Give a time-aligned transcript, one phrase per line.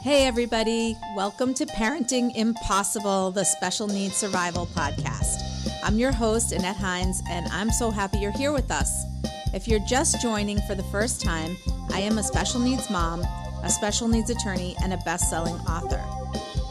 [0.00, 0.96] Hey, everybody.
[1.16, 5.42] Welcome to Parenting Impossible, the Special Needs Survival Podcast.
[5.82, 9.04] I'm your host, Annette Hines, and I'm so happy you're here with us.
[9.52, 11.56] If you're just joining for the first time,
[11.90, 13.22] I am a special needs mom,
[13.64, 16.04] a special needs attorney, and a best selling author.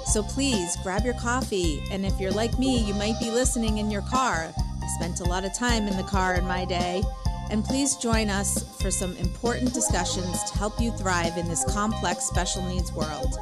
[0.05, 3.91] So please grab your coffee, and if you're like me, you might be listening in
[3.91, 4.53] your car.
[4.57, 7.03] I spent a lot of time in the car in my day.
[7.49, 12.25] And please join us for some important discussions to help you thrive in this complex
[12.25, 13.37] special needs world.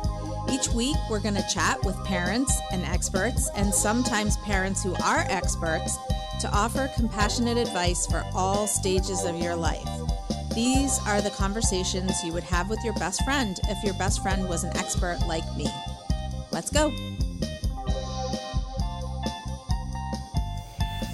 [0.51, 5.25] Each week, we're going to chat with parents and experts, and sometimes parents who are
[5.27, 5.97] experts,
[6.41, 9.87] to offer compassionate advice for all stages of your life.
[10.53, 14.47] These are the conversations you would have with your best friend if your best friend
[14.47, 15.67] was an expert like me.
[16.51, 16.91] Let's go.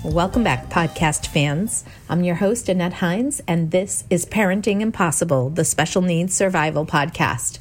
[0.04, 1.86] Welcome back, podcast fans.
[2.10, 7.60] I'm your host, Annette Hines, and this is Parenting Impossible, the Special Needs Survival Podcast.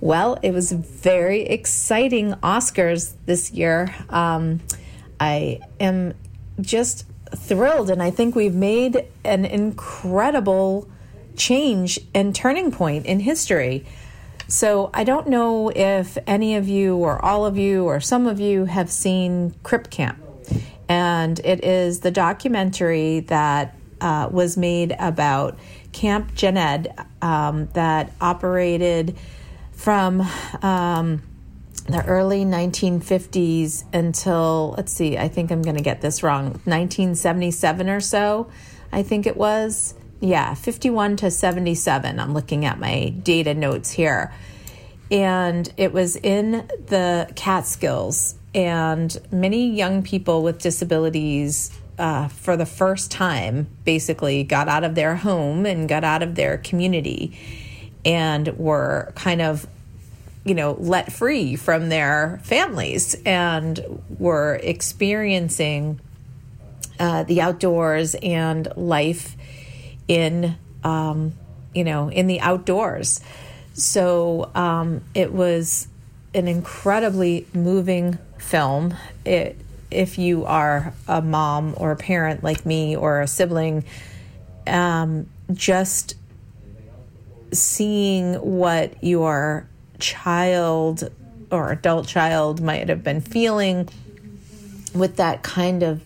[0.00, 3.92] Well, it was very exciting Oscars this year.
[4.08, 4.60] Um,
[5.18, 6.14] I am
[6.60, 10.88] just thrilled, and I think we've made an incredible
[11.36, 13.84] change and turning point in history.
[14.46, 18.38] So, I don't know if any of you, or all of you, or some of
[18.38, 20.22] you have seen Crip Camp
[20.88, 25.58] and it is the documentary that uh, was made about
[25.92, 26.88] Camp Jened
[27.20, 29.16] um, that operated
[29.72, 30.22] from
[30.62, 31.22] um,
[31.86, 37.88] the early 1950s until, let's see, I think I'm going to get this wrong, 1977
[37.88, 38.50] or so,
[38.92, 39.94] I think it was.
[40.20, 42.18] Yeah, 51 to 77.
[42.18, 44.32] I'm looking at my data notes here.
[45.10, 52.66] And it was in the Catskills and many young people with disabilities uh, for the
[52.66, 57.36] first time basically got out of their home and got out of their community
[58.04, 59.66] and were kind of
[60.44, 66.00] you know let free from their families and were experiencing
[67.00, 69.36] uh, the outdoors and life
[70.06, 71.34] in um,
[71.74, 73.20] you know in the outdoors.
[73.74, 75.86] So um, it was
[76.34, 78.94] an incredibly moving film.
[79.24, 79.56] It,
[79.90, 83.84] if you are a mom or a parent like me or a sibling,
[84.66, 86.14] um, just
[87.52, 89.66] seeing what your
[89.98, 91.10] child
[91.50, 93.88] or adult child might have been feeling
[94.94, 96.02] with that kind of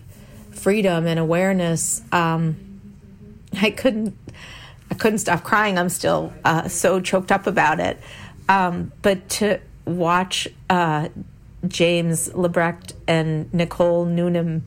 [0.51, 2.55] freedom and awareness, um,
[3.61, 4.17] I couldn't.
[4.91, 5.79] I couldn't stop crying.
[5.79, 7.99] I'm still uh, so choked up about it.
[8.47, 11.09] Um, but to watch uh,
[11.67, 14.63] James Lebrecht and Nicole Newnham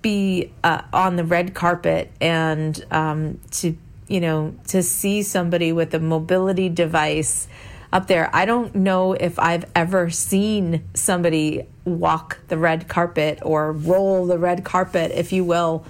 [0.00, 3.76] be uh, on the red carpet and um, to
[4.06, 7.48] you know to see somebody with a mobility device
[7.92, 8.30] up there.
[8.34, 14.38] I don't know if I've ever seen somebody walk the red carpet or roll the
[14.38, 15.84] red carpet, if you will,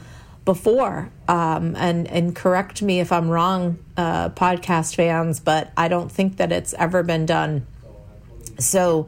[0.45, 1.11] before.
[1.29, 6.37] Um, and and correct me if I'm wrong, uh, podcast fans, but I don't think
[6.39, 7.67] that it's ever been done.
[8.59, 9.07] So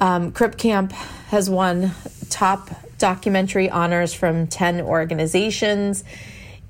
[0.00, 0.92] um, Crip Camp
[1.28, 1.92] has won
[2.30, 6.04] top documentary honors from 10 organizations,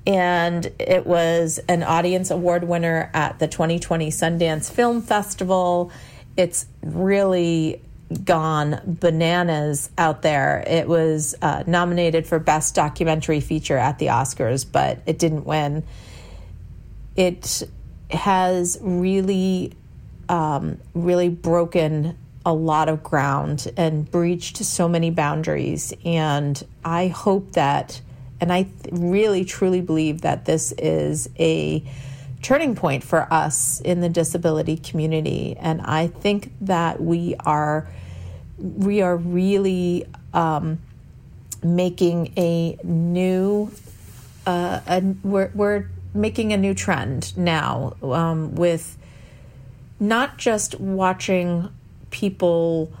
[0.07, 5.91] and it was an audience award winner at the 2020 Sundance Film Festival.
[6.37, 7.81] It's really
[8.23, 10.63] gone bananas out there.
[10.65, 15.83] It was uh, nominated for Best Documentary Feature at the Oscars, but it didn't win.
[17.15, 17.63] It
[18.09, 19.73] has really,
[20.27, 25.93] um, really broken a lot of ground and breached so many boundaries.
[26.05, 28.01] And I hope that,
[28.39, 31.83] and I really truly believe that this is a
[32.41, 35.57] turning point for us in the disability community.
[35.59, 37.87] And I think that we are
[38.57, 40.79] we are really um,
[41.63, 43.71] making a new
[44.45, 48.97] uh, a, we're, we're making a new trend now um, with
[49.99, 51.69] not just watching
[52.09, 52.91] people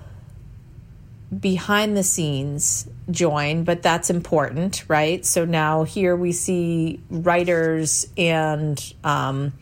[1.37, 5.25] behind the scenes join, but that's important, right?
[5.25, 9.53] So now here we see writers and um,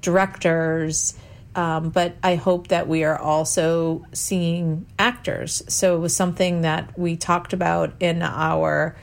[0.00, 1.14] directors,
[1.54, 5.62] um, but I hope that we are also seeing actors.
[5.68, 8.96] So it was something that we talked about in our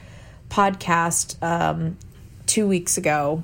[0.48, 1.98] podcast um,
[2.46, 3.42] two weeks ago.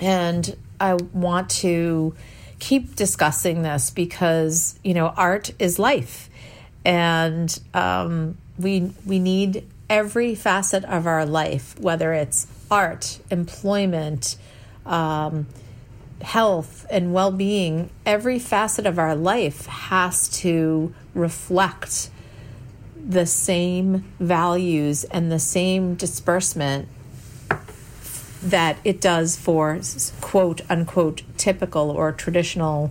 [0.00, 2.14] And I want to
[2.64, 6.30] keep discussing this because you know art is life,
[6.84, 14.36] and um, we we need every facet of our life, whether it's art, employment,
[14.86, 15.46] um,
[16.22, 22.08] health and well being, every facet of our life has to reflect
[23.06, 26.88] the same values and the same disbursement
[28.44, 29.80] that it does for
[30.20, 32.90] quote unquote typical or traditional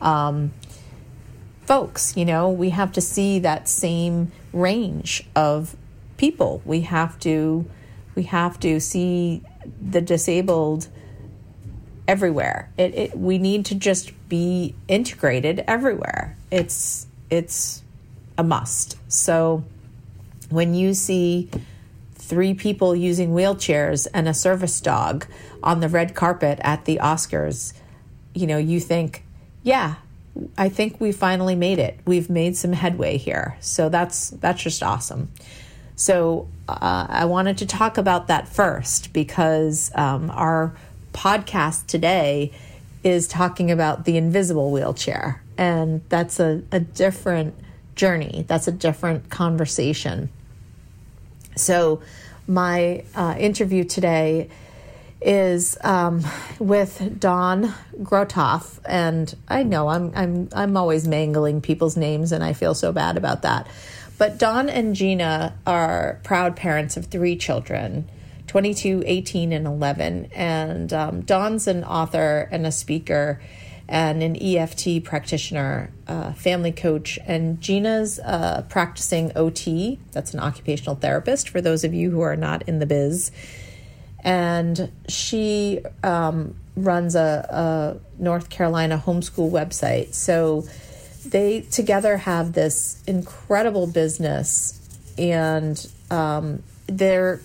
[0.00, 0.52] um,
[1.62, 2.16] folks.
[2.16, 5.76] You know, we have to see that same range of
[6.16, 6.62] people.
[6.64, 7.66] We have to
[8.14, 9.42] we have to see
[9.80, 10.88] the disabled
[12.06, 12.70] everywhere.
[12.76, 16.36] It, it we need to just be integrated everywhere.
[16.50, 17.82] It's it's
[18.38, 18.96] a must.
[19.08, 19.64] So
[20.50, 21.50] when you see
[22.24, 25.26] three people using wheelchairs and a service dog
[25.62, 27.72] on the red carpet at the Oscars,
[28.34, 29.24] you know, you think,
[29.62, 29.96] yeah,
[30.58, 31.98] I think we finally made it.
[32.04, 33.56] We've made some headway here.
[33.60, 35.30] So that's that's just awesome.
[35.96, 40.74] So uh, I wanted to talk about that first because um, our
[41.12, 42.52] podcast today
[43.04, 47.54] is talking about the invisible wheelchair, and that's a, a different
[47.94, 48.44] journey.
[48.48, 50.30] That's a different conversation.
[51.56, 52.02] So,
[52.46, 54.50] my uh, interview today
[55.22, 56.22] is um,
[56.58, 57.72] with Don
[58.02, 62.92] Grotoff, and I know I'm I'm I'm always mangling people's names, and I feel so
[62.92, 63.66] bad about that.
[64.18, 68.08] But Don and Gina are proud parents of three children.
[68.46, 70.26] 22, 18, and 11.
[70.32, 73.40] And um, Don's an author and a speaker
[73.88, 79.98] and an EFT practitioner, uh, family coach, and Gina's uh, practicing OT.
[80.12, 83.30] That's an occupational therapist for those of you who are not in the biz.
[84.20, 90.14] And she um, runs a, a North Carolina homeschool website.
[90.14, 90.64] So
[91.26, 94.80] they together have this incredible business,
[95.18, 97.40] and um, their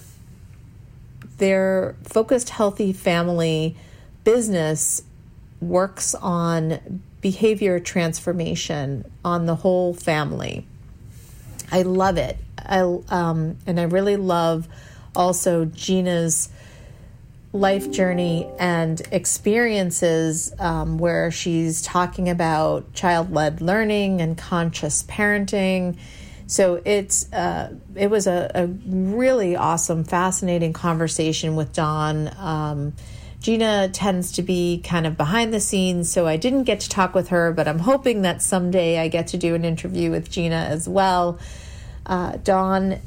[1.37, 3.75] their focused, healthy family
[4.23, 5.01] business
[5.61, 10.65] works on behavior transformation on the whole family.
[11.71, 12.37] I love it.
[12.57, 14.67] I um, and I really love
[15.15, 16.49] also Gina's
[17.51, 25.97] life journey and experiences um, where she's talking about child led learning and conscious parenting.
[26.45, 32.29] So it's uh, it was a, a, really awesome, fascinating conversation with Don.
[32.37, 32.93] Um,
[33.41, 37.15] Gina tends to be kind of behind the scenes, so I didn't get to talk
[37.15, 40.55] with her, but I'm hoping that someday I get to do an interview with Gina
[40.55, 41.39] as well.
[42.05, 42.99] Uh, Don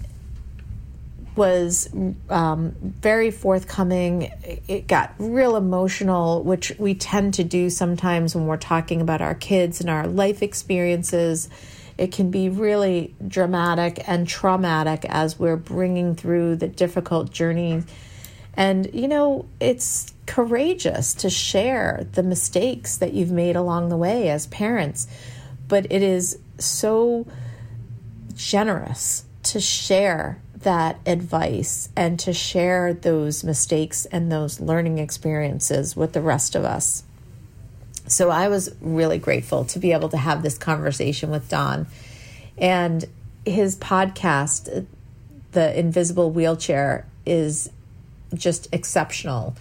[1.37, 1.89] was
[2.31, 4.31] um, very forthcoming.
[4.69, 9.35] It got real emotional, which we tend to do sometimes when we're talking about our
[9.35, 11.49] kids and our life experiences.
[11.99, 17.83] It can be really dramatic and traumatic as we're bringing through the difficult journey.
[18.55, 24.31] And, you know, it's courageous to share the mistakes that you've made along the way
[24.31, 25.07] as parents,
[25.69, 27.27] but it is so
[28.35, 36.15] generous to share that advice and to share those mistakes and those learning experiences with
[36.15, 37.03] the rest of us.
[38.07, 41.87] So I was really grateful to be able to have this conversation with Don.
[42.57, 43.05] And
[43.45, 44.87] his podcast,
[45.51, 47.69] The Invisible Wheelchair, is
[48.35, 49.55] just exceptional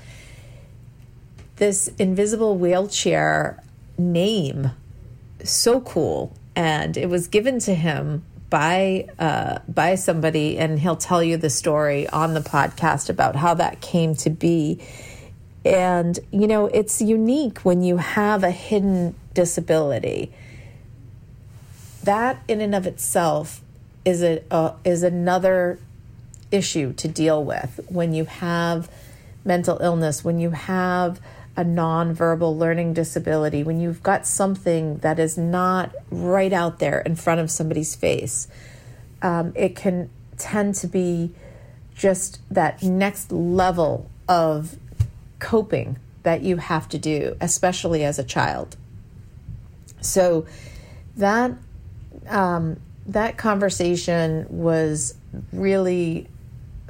[1.62, 3.62] this invisible wheelchair
[3.96, 4.72] name
[5.44, 6.36] so cool.
[6.56, 11.51] And it was given to him by uh, by somebody and he'll tell you the
[11.51, 14.80] story on the podcast about how that came to be.
[15.63, 20.34] And you know it's unique when you have a hidden disability.
[22.03, 23.62] That in and of itself
[24.03, 25.77] is a uh, is another
[26.50, 28.89] issue to deal with when you have
[29.46, 31.20] mental illness when you have
[31.58, 37.15] a nonverbal learning disability, when you've got something that is not right out there in
[37.15, 38.48] front of somebody's face,
[39.22, 41.31] um, it can tend to be
[41.93, 44.77] just that next level of
[45.39, 48.77] coping that you have to do, especially as a child.
[50.00, 50.46] So
[51.17, 51.51] that
[52.27, 55.15] um, that conversation was
[55.51, 56.27] really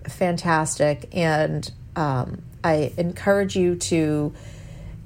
[0.07, 4.33] fantastic, and um, I encourage you to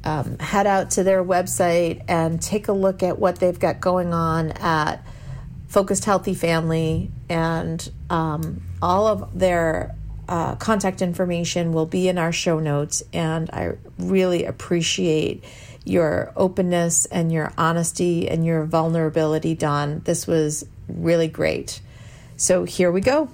[0.06, 4.14] um, head out to their website and take a look at what they've got going
[4.14, 5.06] on at
[5.68, 9.96] Focused Healthy Family, and um, all of their
[10.30, 13.04] uh, contact information will be in our show notes.
[13.12, 15.44] And I really appreciate
[15.84, 20.02] your openness and your honesty and your vulnerability, Don.
[20.06, 21.82] This was really great.
[22.38, 23.30] So here we go.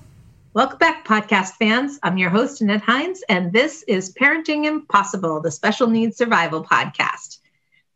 [0.54, 1.98] Welcome back, podcast fans.
[2.04, 7.38] I'm your host, Annette Hines, and this is Parenting Impossible, the Special Needs Survival Podcast.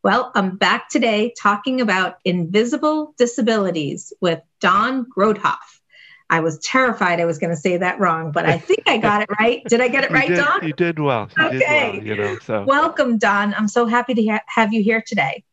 [0.03, 5.81] Well, I'm back today talking about invisible disabilities with Don Grodhoff.
[6.29, 9.23] I was terrified I was going to say that wrong, but I think I got
[9.23, 9.61] it right.
[9.65, 10.65] Did I get it right, did, Don?
[10.65, 11.27] You did well.
[11.37, 11.57] You okay.
[11.57, 12.63] Did well, you know, so.
[12.63, 13.53] Welcome, Don.
[13.53, 15.43] I'm so happy to ha- have you here today.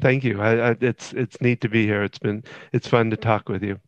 [0.00, 0.40] Thank you.
[0.40, 2.04] I, I, it's it's neat to be here.
[2.04, 3.80] It's been it's fun to talk with you.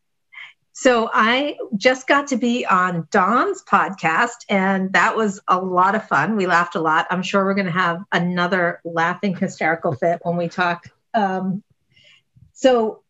[0.76, 6.08] So I just got to be on Don's podcast, and that was a lot of
[6.08, 6.34] fun.
[6.34, 7.06] We laughed a lot.
[7.10, 10.88] I'm sure we're going to have another laughing hysterical fit when we talk.
[11.14, 11.62] Um,
[12.54, 13.04] so,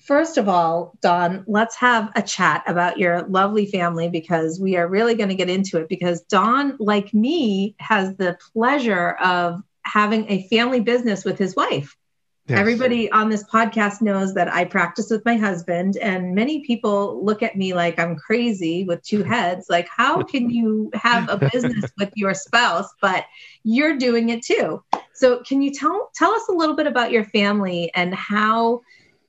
[0.00, 4.86] first of all, Don, let's have a chat about your lovely family because we are
[4.86, 5.88] really going to get into it.
[5.88, 11.96] Because Don, like me, has the pleasure of having a family business with his wife.
[12.48, 12.60] Yes.
[12.60, 17.42] Everybody on this podcast knows that I practice with my husband, and many people look
[17.42, 19.66] at me like I'm crazy with two heads.
[19.68, 23.24] Like, how can you have a business with your spouse, but
[23.64, 24.80] you're doing it too?
[25.12, 28.82] So, can you tell tell us a little bit about your family and how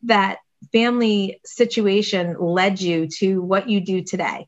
[0.04, 0.38] that
[0.72, 4.48] family situation led you to what you do today?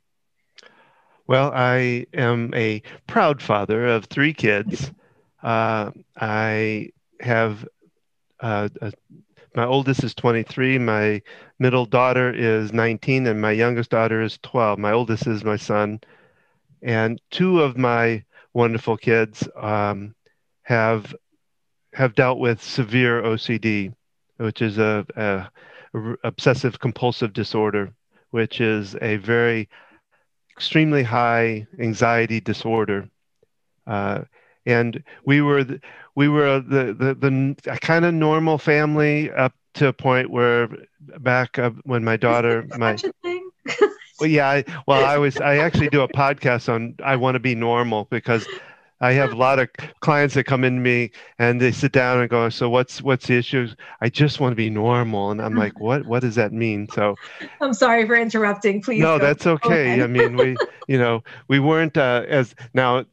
[1.25, 4.91] Well, I am a proud father of three kids.
[5.41, 7.67] Uh, I have
[8.41, 8.91] uh, uh,
[9.55, 11.21] my oldest is 23, my
[11.57, 14.77] middle daughter is 19, and my youngest daughter is 12.
[14.79, 15.99] My oldest is my son,
[16.81, 20.15] and two of my wonderful kids um,
[20.63, 21.15] have
[21.93, 23.93] have dealt with severe OCD,
[24.37, 25.49] which is a, a,
[26.23, 27.91] obsessive compulsive disorder,
[28.29, 29.67] which is a very
[30.55, 33.09] extremely high anxiety disorder.
[33.87, 34.21] Uh,
[34.67, 35.65] and we were
[36.19, 40.67] we were the the, the kind of normal family up to a point where
[41.19, 42.97] back when my daughter my
[44.19, 47.39] well yeah I, well I was I actually do a podcast on I want to
[47.39, 48.45] be normal because
[48.99, 49.69] I have a lot of
[50.01, 53.27] clients that come in to me and they sit down and go, "So what's what's
[53.27, 53.69] the issue?"
[54.01, 57.15] I just want to be normal, and I'm like, "What what does that mean?" So,
[57.61, 58.81] I'm sorry for interrupting.
[58.81, 58.99] Please.
[59.01, 60.03] No, that's okay.
[60.03, 60.57] I mean, we
[60.89, 63.05] you know we weren't uh, as now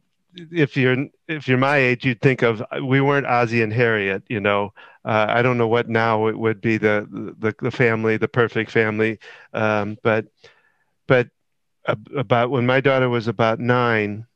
[0.53, 4.23] if you're if you're my age, you'd think of we weren't Ozzie and Harriet.
[4.29, 4.73] You know,
[5.05, 7.07] uh, I don't know what now it would be the
[7.39, 9.19] the, the family, the perfect family,
[9.53, 10.27] um, but
[11.07, 11.29] but
[12.17, 14.27] about when my daughter was about nine,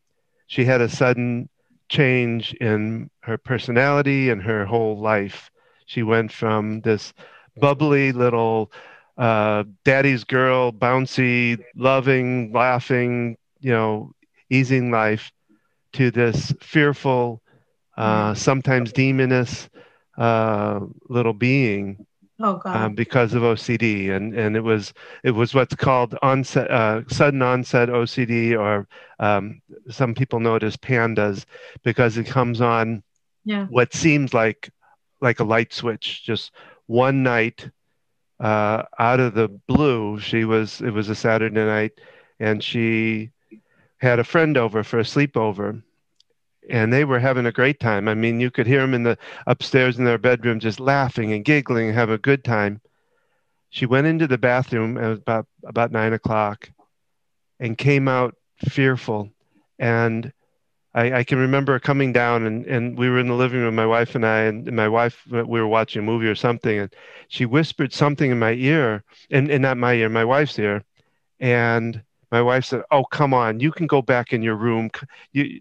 [0.47, 1.49] she had a sudden
[1.89, 5.51] change in her personality and her whole life.
[5.87, 7.13] She went from this
[7.57, 8.73] bubbly little
[9.19, 14.13] uh, daddy's girl, bouncy, loving, laughing, you know,
[14.51, 15.31] easing life
[15.93, 17.43] to this fearful,
[17.97, 19.69] uh, sometimes demonous
[20.17, 22.07] uh, little being.
[22.43, 27.03] Oh, um, because of OCD, and and it was it was what's called onset uh,
[27.09, 31.45] sudden onset OCD, or um, some people know it as pandas,
[31.83, 33.03] because it comes on
[33.45, 33.67] yeah.
[33.67, 34.71] what seems like
[35.21, 36.25] like a light switch.
[36.25, 36.53] Just
[36.87, 37.69] one night,
[38.41, 41.93] uh, out of the blue, she was it was a Saturday night,
[42.39, 43.33] and she
[44.01, 45.83] had a friend over for a sleepover
[46.69, 48.09] and they were having a great time.
[48.09, 51.45] I mean, you could hear them in the upstairs in their bedroom just laughing and
[51.45, 52.81] giggling and a good time.
[53.71, 56.71] She went into the bathroom at about about nine o'clock
[57.59, 58.35] and came out
[58.69, 59.31] fearful.
[59.79, 60.33] And
[60.93, 63.87] I, I, can remember coming down and, and we were in the living room, my
[63.87, 66.93] wife and I, and my wife, uh, we were watching a movie or something, and
[67.29, 70.83] she whispered something in my ear, and, and not my ear, my wife's ear.
[71.39, 74.91] And my wife said, "Oh, come on, you can go back in your room.
[75.33, 75.61] You,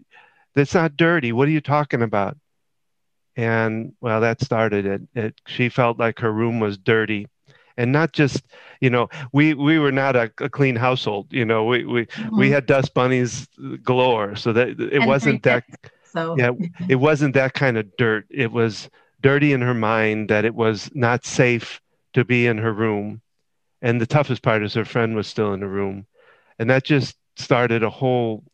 [0.54, 1.32] that's not dirty.
[1.32, 2.36] What are you talking about?"
[3.36, 5.02] And well, that started it.
[5.14, 7.26] it she felt like her room was dirty,
[7.76, 8.42] and not just
[8.80, 11.28] you know we we were not a, a clean household.
[11.30, 12.38] You know, we we mm-hmm.
[12.38, 13.48] we had dust bunnies
[13.82, 15.64] galore, so that it and wasn't that.
[16.12, 16.50] So yeah,
[16.88, 18.26] it wasn't that kind of dirt.
[18.30, 21.80] It was dirty in her mind that it was not safe
[22.14, 23.20] to be in her room.
[23.82, 26.06] And the toughest part is her friend was still in the room
[26.60, 28.44] and that just started a whole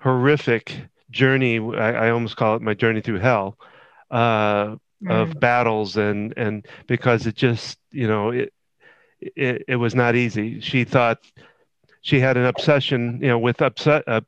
[0.00, 0.76] horrific
[1.10, 1.58] journey.
[1.58, 3.58] I, I almost call it my journey through hell
[4.10, 4.76] uh,
[5.08, 8.52] of battles, and and because it just you know it,
[9.20, 10.60] it it was not easy.
[10.60, 11.18] She thought
[12.02, 14.20] she had an obsession, you know, with upset uh,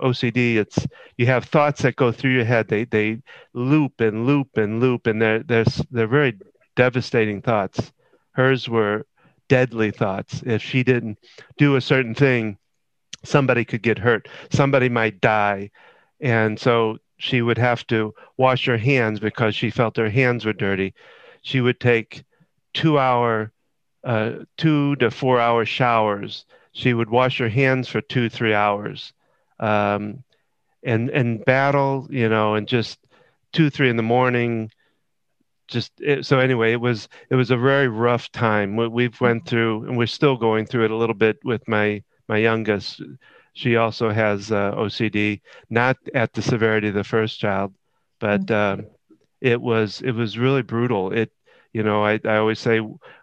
[0.00, 0.54] OCD.
[0.56, 0.86] It's
[1.18, 2.68] you have thoughts that go through your head.
[2.68, 3.22] They they
[3.54, 6.38] loop and loop and loop, and they're they're they're very
[6.76, 7.92] devastating thoughts.
[8.32, 9.04] Hers were
[9.48, 10.42] deadly thoughts.
[10.46, 11.18] If she didn't
[11.56, 12.58] do a certain thing,
[13.24, 15.70] somebody could get hurt, somebody might die.
[16.20, 20.52] And so she would have to wash her hands because she felt her hands were
[20.52, 20.94] dirty.
[21.42, 22.24] She would take
[22.74, 23.52] two hour,
[24.04, 26.44] uh, two to four hour showers.
[26.72, 29.12] she would wash her hands for two three hours
[29.60, 30.22] um,
[30.82, 32.98] and and battle you know and just
[33.52, 34.70] two three in the morning
[35.68, 38.76] just it, so anyway it was it was a very rough time.
[38.76, 42.02] We, we've went through and we're still going through it a little bit with my
[42.28, 43.02] my youngest.
[43.54, 47.74] She also has uh, ocd not at the severity of the first child
[48.18, 48.80] but mm-hmm.
[48.80, 48.86] um,
[49.40, 51.12] it was it was really brutal.
[51.12, 51.32] It
[51.72, 52.80] you know I, I always say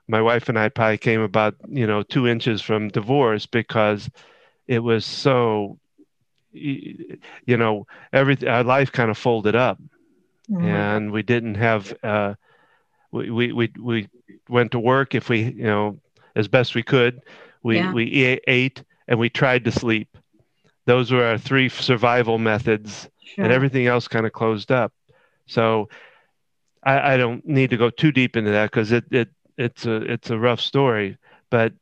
[0.08, 4.10] my wife and i probably came about you know two inches from divorce because
[4.68, 5.80] it was so
[6.52, 7.18] you
[7.58, 9.80] know everything our life kind of folded up
[10.50, 10.66] mm-hmm.
[10.66, 12.36] and we didn't have uh,
[13.12, 14.10] we, we we we
[14.50, 16.00] went to work if we you know
[16.36, 17.22] as best we could.
[17.62, 17.94] We yeah.
[17.94, 20.18] we ate and we tried to sleep.
[20.86, 23.46] Those were our three survival methods, sure.
[23.46, 24.92] and everything else kind of closed up.
[25.46, 25.90] So
[26.84, 29.96] I, I don't need to go too deep into that because it, it it's a
[29.96, 31.18] it's a rough story.
[31.50, 31.74] But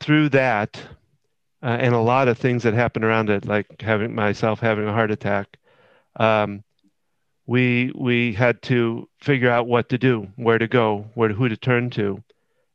[0.00, 0.80] through that,
[1.62, 4.92] uh, and a lot of things that happened around it, like having myself having a
[4.92, 5.56] heart attack,
[6.16, 6.62] um,
[7.46, 11.48] we we had to figure out what to do, where to go, where to, who
[11.48, 12.22] to turn to,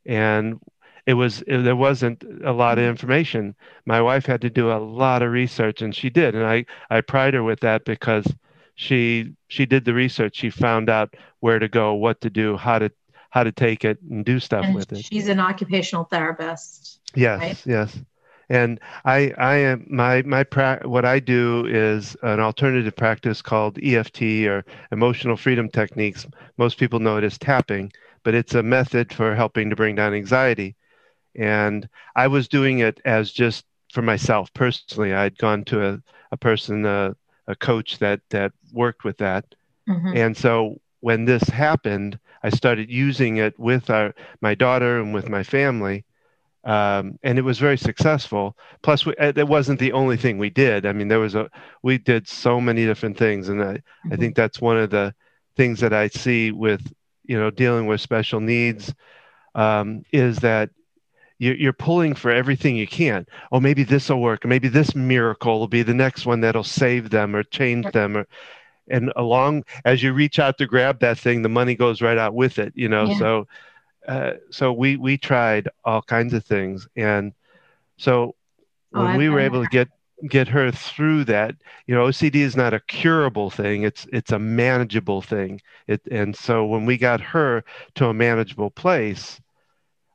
[0.06, 0.60] and
[1.06, 3.54] it was it, there wasn't a lot of information.
[3.84, 7.00] My wife had to do a lot of research, and she did, and I I
[7.02, 8.26] pride her with that because
[8.74, 10.36] she she did the research.
[10.36, 12.90] She found out where to go, what to do, how to
[13.30, 15.04] how to take it, and do stuff and with it.
[15.04, 17.00] She's an occupational therapist.
[17.14, 17.62] Yes, right?
[17.66, 17.98] yes
[18.48, 23.78] and I I am my my pra- what I do is an alternative practice called
[23.82, 26.26] EFT or emotional freedom techniques.
[26.56, 27.92] Most people know it as tapping,
[28.24, 30.76] but it's a method for helping to bring down anxiety.
[31.34, 35.14] And I was doing it as just for myself personally.
[35.14, 37.14] I'd gone to a a person a,
[37.46, 39.44] a coach that that worked with that,
[39.88, 40.16] mm-hmm.
[40.16, 45.28] and so when this happened, I started using it with our my daughter and with
[45.28, 46.04] my family
[46.64, 48.56] um, and it was very successful.
[48.82, 50.86] Plus, we, it wasn't the only thing we did.
[50.86, 51.50] I mean, there was a
[51.82, 54.12] we did so many different things, and I, mm-hmm.
[54.12, 55.14] I think that's one of the
[55.56, 56.92] things that I see with
[57.24, 58.94] you know dealing with special needs
[59.54, 60.70] um, is that
[61.38, 63.26] you're pulling for everything you can.
[63.50, 64.44] Oh, maybe this will work.
[64.44, 68.16] Maybe this miracle will be the next one that'll save them or change them.
[68.16, 68.28] Or,
[68.86, 72.32] and along as you reach out to grab that thing, the money goes right out
[72.34, 72.72] with it.
[72.76, 73.18] You know, yeah.
[73.18, 73.48] so
[74.08, 77.32] uh, so we we tried all kinds of things, and
[77.96, 78.34] so
[78.94, 79.88] oh, when oh, we were able to get
[80.28, 84.38] get her through that, you know, OCD is not a curable thing; it's it's a
[84.38, 85.60] manageable thing.
[85.86, 87.64] It and so when we got her
[87.96, 89.40] to a manageable place,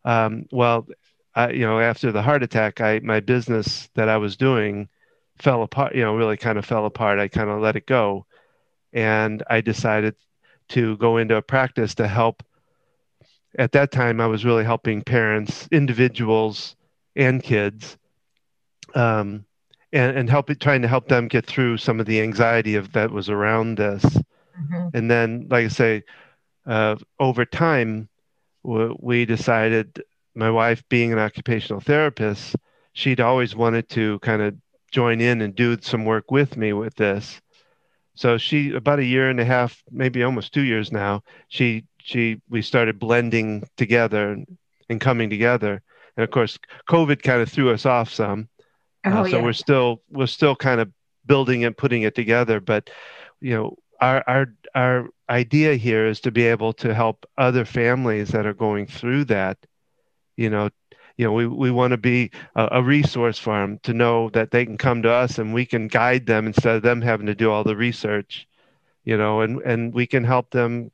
[0.06, 0.88] um, well,
[1.36, 4.90] I, you know, after the heart attack, I my business that I was doing
[5.38, 5.96] fell apart.
[5.96, 7.20] You know, really kind of fell apart.
[7.20, 8.26] I kind of let it go,
[8.94, 10.16] and I decided
[10.70, 12.44] to go into a practice to help
[13.58, 16.76] at that time, I was really helping parents, individuals,
[17.16, 17.98] and kids,
[18.96, 19.46] um,
[19.92, 23.12] and and help trying to help them get through some of the anxiety of that
[23.12, 24.04] was around this.
[24.04, 24.88] Mm-hmm.
[24.94, 26.04] And then, like I say,
[26.66, 28.10] uh, over time,
[28.64, 30.04] we decided.
[30.36, 32.56] My wife, being an occupational therapist,
[32.94, 34.54] she'd always wanted to kind of
[34.92, 37.42] join in and do some work with me with this.
[38.14, 42.42] So she, about a year and a half, maybe almost two years now, she she
[42.50, 44.42] we started blending together
[44.90, 45.82] and coming together.
[46.16, 46.58] And of course,
[46.90, 48.48] COVID kind of threw us off some.
[49.06, 49.44] Uh, oh, uh, so yeah.
[49.44, 50.90] we're still we're still kind of
[51.26, 52.62] building and putting it together.
[52.62, 52.90] But
[53.42, 58.30] you know, our our our idea here is to be able to help other families
[58.30, 59.58] that are going through that.
[60.38, 60.70] You know,
[61.18, 64.52] you know, we, we want to be a, a, resource for them to know that
[64.52, 67.36] they can come to us and we can guide them instead of them having to
[67.36, 68.48] do all the research,
[69.04, 70.92] you know, and, and we can help them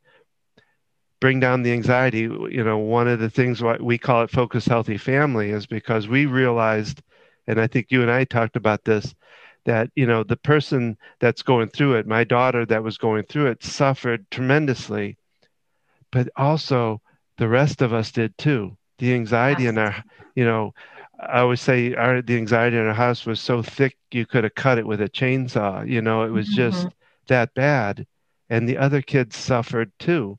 [1.24, 2.20] bring down the anxiety.
[2.20, 6.06] You know one of the things why we call it focus healthy family is because
[6.06, 7.02] we realized
[7.48, 9.16] and i think you and i talked about this
[9.64, 13.48] that you know the person that's going through it my daughter that was going through
[13.48, 15.16] it suffered tremendously
[16.12, 17.02] but also
[17.38, 18.76] the rest of us did too.
[19.00, 19.96] The anxiety in our
[20.36, 20.74] you know
[21.22, 24.56] i always say our the anxiety in our house was so thick you could have
[24.56, 26.64] cut it with a chainsaw you know it was mm-hmm.
[26.64, 26.88] just
[27.28, 28.06] that bad.
[28.50, 30.38] And the other kids suffered too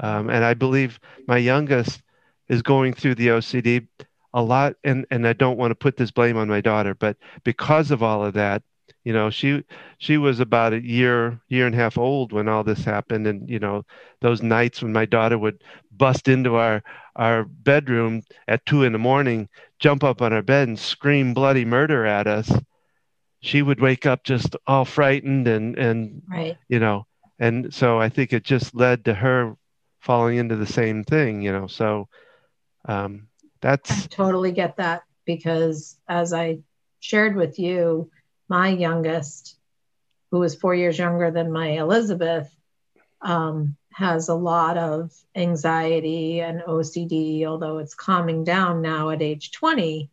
[0.00, 2.02] um, and I believe my youngest
[2.48, 3.86] is going through the OCD
[4.32, 4.74] a lot.
[4.84, 8.02] And, and I don't want to put this blame on my daughter, but because of
[8.02, 8.62] all of that,
[9.04, 9.64] you know, she
[9.98, 13.48] she was about a year year and a half old when all this happened, and
[13.48, 13.84] you know,
[14.20, 16.82] those nights when my daughter would bust into our
[17.14, 21.66] our bedroom at two in the morning, jump up on our bed and scream bloody
[21.66, 22.50] murder at us.
[23.40, 26.56] She would wake up just all frightened and and right.
[26.68, 27.06] you know,
[27.38, 29.54] and so I think it just led to her
[30.04, 31.66] falling into the same thing, you know.
[31.66, 32.08] So
[32.84, 33.28] um,
[33.60, 35.02] that's I totally get that.
[35.24, 36.58] because as I
[37.00, 38.10] shared with you,
[38.48, 39.56] my youngest,
[40.30, 42.54] who is four years younger than my Elizabeth,
[43.22, 49.52] um, has a lot of anxiety and OCD, although it's calming down now at age
[49.52, 50.10] 20.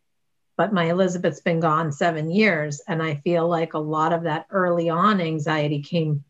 [0.55, 2.81] But my Elizabeth's been gone seven years.
[2.87, 6.23] And I feel like a lot of that early on anxiety came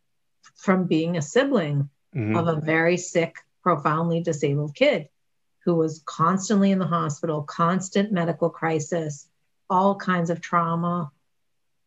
[0.55, 2.35] from being a sibling mm-hmm.
[2.35, 5.07] of a very sick, profoundly disabled kid
[5.65, 9.27] who was constantly in the hospital, constant medical crisis,
[9.69, 11.11] all kinds of trauma,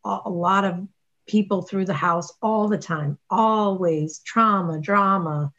[0.03, 0.87] a lot of
[1.27, 5.51] people through the house all the time, always trauma, drama,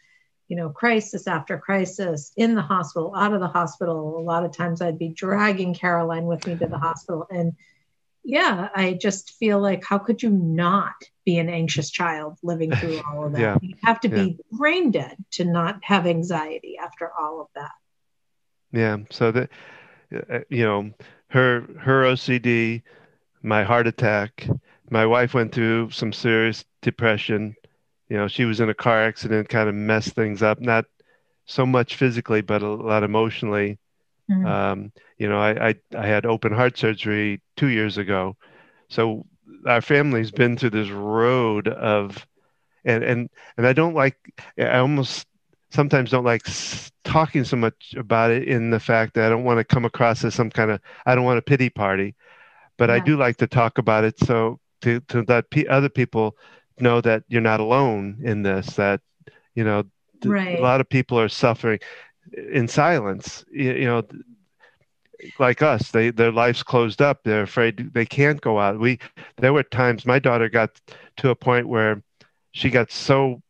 [0.48, 4.18] you know, crisis after crisis in the hospital, out of the hospital.
[4.18, 7.26] A lot of times I'd be dragging Caroline with me to the hospital.
[7.31, 7.55] And
[8.26, 13.00] yeah, I just feel like, how could you not be an anxious child living through
[13.10, 13.40] all of that?
[13.40, 13.58] yeah.
[13.62, 14.14] You have to yeah.
[14.14, 17.70] be brain dead to not have anxiety after all of that.
[18.72, 18.96] Yeah.
[19.10, 19.50] So that,
[20.28, 20.90] uh, you know,
[21.28, 22.82] her, her OCD,
[23.42, 24.48] my heart attack,
[24.90, 27.54] my wife went through some serious depression.
[28.08, 30.86] You know, she was in a car accident, kind of messed things up, not
[31.44, 33.78] so much physically, but a lot emotionally.
[34.30, 34.46] Mm-hmm.
[34.46, 38.36] Um, you know, I, I, I had open heart surgery two years ago,
[38.88, 39.24] so
[39.66, 42.26] our family's been through this road of,
[42.84, 44.16] and and and I don't like.
[44.58, 45.26] I almost
[45.70, 46.42] sometimes don't like
[47.04, 50.24] talking so much about it in the fact that I don't want to come across
[50.24, 52.14] as some kind of I don't want a pity party,
[52.76, 52.96] but yeah.
[52.96, 56.36] I do like to talk about it so to to that p- other people
[56.80, 58.74] know that you're not alone in this.
[58.76, 59.00] That
[59.54, 59.84] you know,
[60.24, 60.58] right.
[60.58, 61.78] a lot of people are suffering
[62.32, 63.44] in silence.
[63.50, 64.02] You, you, know,
[65.38, 67.22] like us, they their lives closed up.
[67.24, 68.78] They're afraid they can't go out.
[68.78, 68.98] We
[69.38, 70.80] there were times my daughter got
[71.18, 72.02] to a point where
[72.52, 73.42] she got so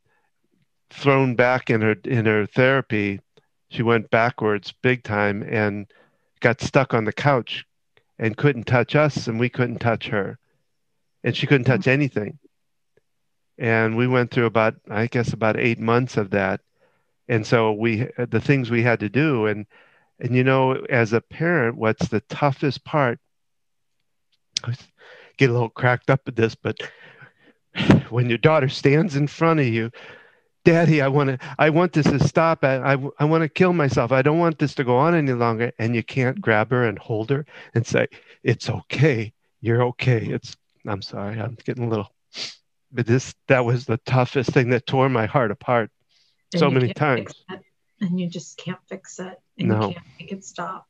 [0.91, 3.21] thrown back in her in her therapy,
[3.69, 5.87] she went backwards big time and
[6.41, 7.65] got stuck on the couch
[8.19, 10.39] and couldn't touch us and we couldn't touch her
[11.25, 11.91] and she couldn't touch mm-hmm.
[11.91, 12.39] anything.
[13.59, 16.61] And we went through about, I guess, about eight months of that.
[17.29, 19.67] And so we, the things we had to do, and
[20.19, 23.19] and you know, as a parent, what's the toughest part?
[24.65, 24.75] I
[25.37, 26.79] get a little cracked up at this, but
[28.09, 29.91] when your daughter stands in front of you,
[30.65, 32.65] Daddy, I want to, I want this to stop.
[32.65, 34.11] I, I, I want to kill myself.
[34.11, 35.73] I don't want this to go on any longer.
[35.79, 38.09] And you can't grab her and hold her and say,
[38.43, 39.33] "It's okay.
[39.61, 40.27] You're okay.
[40.27, 42.11] It's I'm sorry, I'm getting a little.
[42.93, 45.91] But this that was the toughest thing that tore my heart apart
[46.55, 47.33] so many times.
[48.01, 49.89] And you just can't fix it, and no.
[49.89, 50.87] you can't make it stop.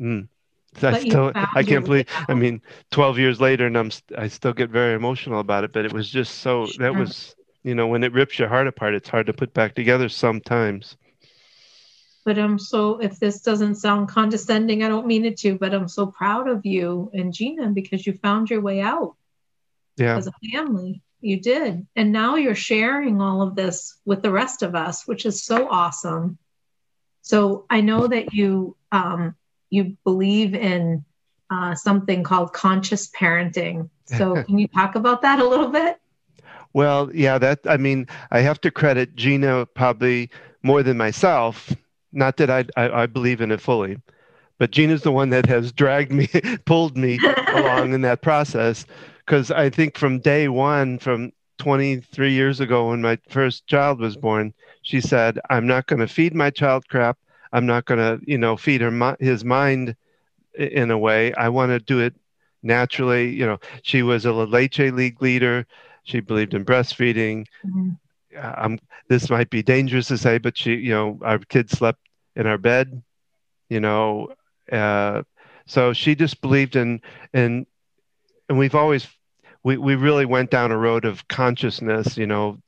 [0.00, 0.28] Mm.
[0.82, 2.06] I still, I can't believe.
[2.28, 5.72] I mean, twelve years later, and I'm, I still get very emotional about it.
[5.72, 6.66] But it was just so.
[6.78, 9.74] That was, you know, when it rips your heart apart, it's hard to put back
[9.74, 10.96] together sometimes
[12.26, 15.86] but I'm so, if this doesn't sound condescending, I don't mean it to, but I'm
[15.86, 19.14] so proud of you and Gina because you found your way out
[19.96, 20.16] yeah.
[20.16, 21.02] as a family.
[21.20, 21.86] You did.
[21.96, 25.68] And now you're sharing all of this with the rest of us, which is so
[25.68, 26.38] awesome.
[27.22, 29.34] So I know that you, um,
[29.70, 31.04] you believe in
[31.50, 33.88] uh, something called conscious parenting.
[34.04, 35.98] So can you talk about that a little bit?
[36.72, 40.30] Well, yeah, that I mean, I have to credit Gina probably
[40.62, 41.74] more than myself
[42.16, 44.00] not that I, I, I believe in it fully,
[44.58, 46.28] but Gina's the one that has dragged me,
[46.64, 48.86] pulled me along in that process.
[49.26, 54.16] Because I think from day one, from 23 years ago when my first child was
[54.16, 57.18] born, she said, "I'm not going to feed my child crap.
[57.52, 59.96] I'm not going to, you know, feed her his mind
[60.54, 61.32] in a way.
[61.34, 62.14] I want to do it
[62.62, 63.30] naturally.
[63.30, 65.66] You know, she was a Leche League leader.
[66.04, 67.46] She believed in breastfeeding.
[67.64, 67.90] Mm-hmm.
[68.38, 72.00] Um, this might be dangerous to say, but she, you know, our kids slept
[72.34, 73.02] in our bed,
[73.70, 74.28] you know.
[74.70, 75.22] Uh,
[75.66, 77.00] so she just believed in
[77.32, 77.66] in,
[78.48, 79.06] and we've always
[79.62, 82.58] we we really went down a road of consciousness, you know,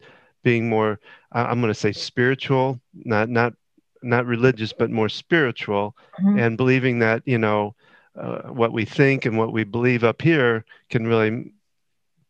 [0.42, 0.98] being more
[1.32, 3.54] I'm going to say spiritual, not not
[4.02, 6.38] not religious, but more spiritual, mm-hmm.
[6.38, 7.74] and believing that you know
[8.18, 11.52] uh, what we think and what we believe up here can really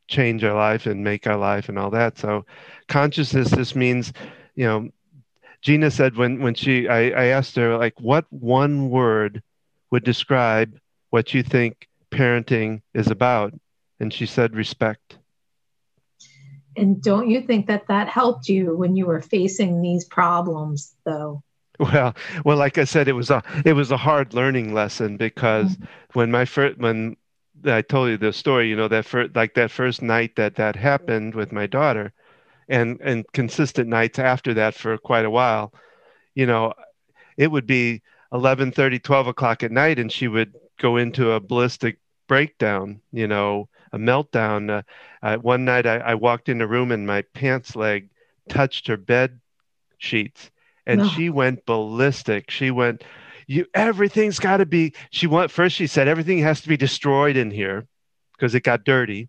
[0.08, 2.18] change our life and make our life and all that.
[2.18, 2.44] So
[2.88, 4.12] consciousness just means,
[4.54, 4.88] you know,
[5.62, 9.42] Gina said when when she I, I asked her like what one word
[9.90, 10.78] would describe
[11.10, 13.54] what you think parenting is about,
[14.00, 15.18] and she said respect.
[16.76, 21.42] And don't you think that that helped you when you were facing these problems, though?
[21.80, 25.76] Well, well, like I said, it was a it was a hard learning lesson because
[25.76, 25.84] mm-hmm.
[26.14, 27.16] when my first when
[27.64, 30.74] I told you the story, you know that first like that first night that that
[30.74, 32.12] happened with my daughter,
[32.68, 35.72] and and consistent nights after that for quite a while
[36.38, 36.72] you know
[37.36, 38.00] it would be
[38.32, 43.26] 11 30 12 o'clock at night and she would go into a ballistic breakdown you
[43.26, 44.82] know a meltdown uh,
[45.22, 48.10] uh, one night I, I, walked in the room and my pants leg
[48.48, 49.40] touched her bed
[49.96, 50.50] sheets
[50.86, 51.08] and no.
[51.08, 53.02] she went ballistic she went
[53.46, 57.36] you everything's got to be she went first she said everything has to be destroyed
[57.36, 57.86] in here
[58.36, 59.28] because it got dirty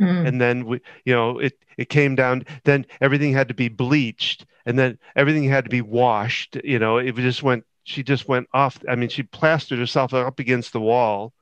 [0.00, 0.26] mm.
[0.26, 4.44] and then we you know it it came down then everything had to be bleached
[4.66, 8.48] and then everything had to be washed you know it just went she just went
[8.52, 11.32] off i mean she plastered herself up against the wall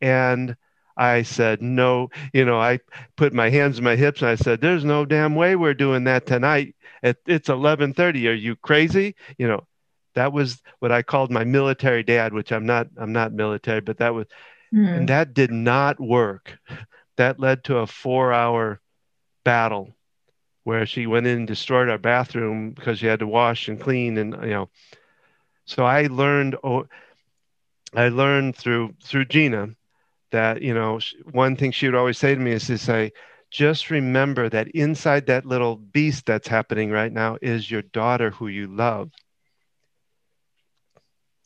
[0.00, 0.56] and
[1.00, 2.80] I said, no, you know, I
[3.16, 6.04] put my hands in my hips and I said, there's no damn way we're doing
[6.04, 6.74] that tonight.
[7.02, 8.28] It, it's 1130.
[8.28, 9.14] Are you crazy?
[9.38, 9.66] You know,
[10.14, 13.96] that was what I called my military dad, which I'm not, I'm not military, but
[13.98, 14.26] that was,
[14.74, 14.94] mm.
[14.94, 16.58] and that did not work.
[17.16, 18.80] That led to a four hour
[19.42, 19.96] battle
[20.64, 24.18] where she went in and destroyed our bathroom because she had to wash and clean
[24.18, 24.70] and, you know,
[25.70, 26.86] so I learned, oh,
[27.94, 29.76] I learned through, through Gina,
[30.32, 30.98] that you know
[31.30, 33.12] one thing she would always say to me is to say
[33.52, 38.48] just remember that inside that little beast that's happening right now is your daughter who
[38.48, 39.10] you love.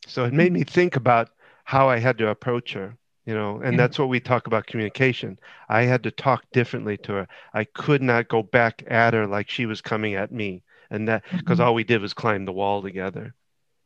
[0.07, 1.29] So it made me think about
[1.63, 5.39] how i had to approach her you know and that's what we talk about communication.
[5.69, 7.27] I had to talk differently to her.
[7.53, 10.63] I could not go back at her like she was coming at me.
[10.89, 11.67] And that because mm-hmm.
[11.67, 13.35] all we did was climb the wall together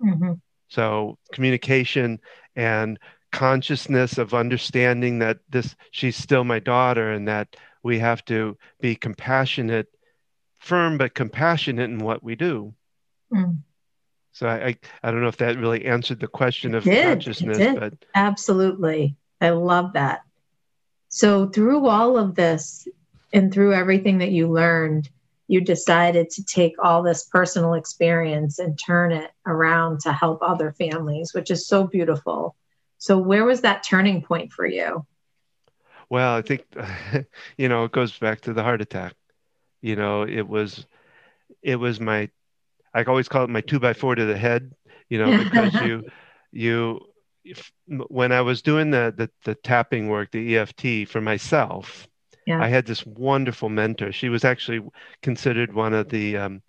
[0.01, 0.33] mm-hmm.
[0.67, 2.19] so communication
[2.55, 2.99] and
[3.31, 8.95] consciousness of understanding that this she's still my daughter and that we have to be
[8.95, 9.87] compassionate
[10.59, 12.73] firm but compassionate in what we do.
[13.31, 13.59] Mm.
[14.33, 17.75] so I, I, I don't know if that really answered the question of did, consciousness
[17.77, 19.15] but absolutely.
[19.39, 20.21] I love that.
[21.09, 22.87] So through all of this
[23.31, 25.09] and through everything that you learned
[25.49, 30.71] you decided to take all this personal experience and turn it around to help other
[30.71, 32.55] families which is so beautiful
[32.99, 35.05] so, where was that turning point for you?
[36.09, 36.65] Well, I think,
[37.57, 39.15] you know, it goes back to the heart attack.
[39.81, 40.85] You know, it was,
[41.63, 42.29] it was my,
[42.93, 44.73] I always call it my two by four to the head,
[45.07, 46.03] you know, because you,
[46.51, 46.99] you,
[47.45, 52.07] if, when I was doing the, the, the tapping work, the EFT for myself,
[52.49, 52.61] yeah.
[52.61, 54.11] I had this wonderful mentor.
[54.11, 54.81] She was actually
[55.21, 56.61] considered one of the um,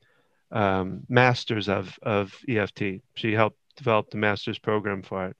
[0.52, 3.02] um, masters of, of EFT.
[3.14, 5.36] She helped develop the master's program for it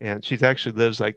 [0.00, 1.16] and she actually lives like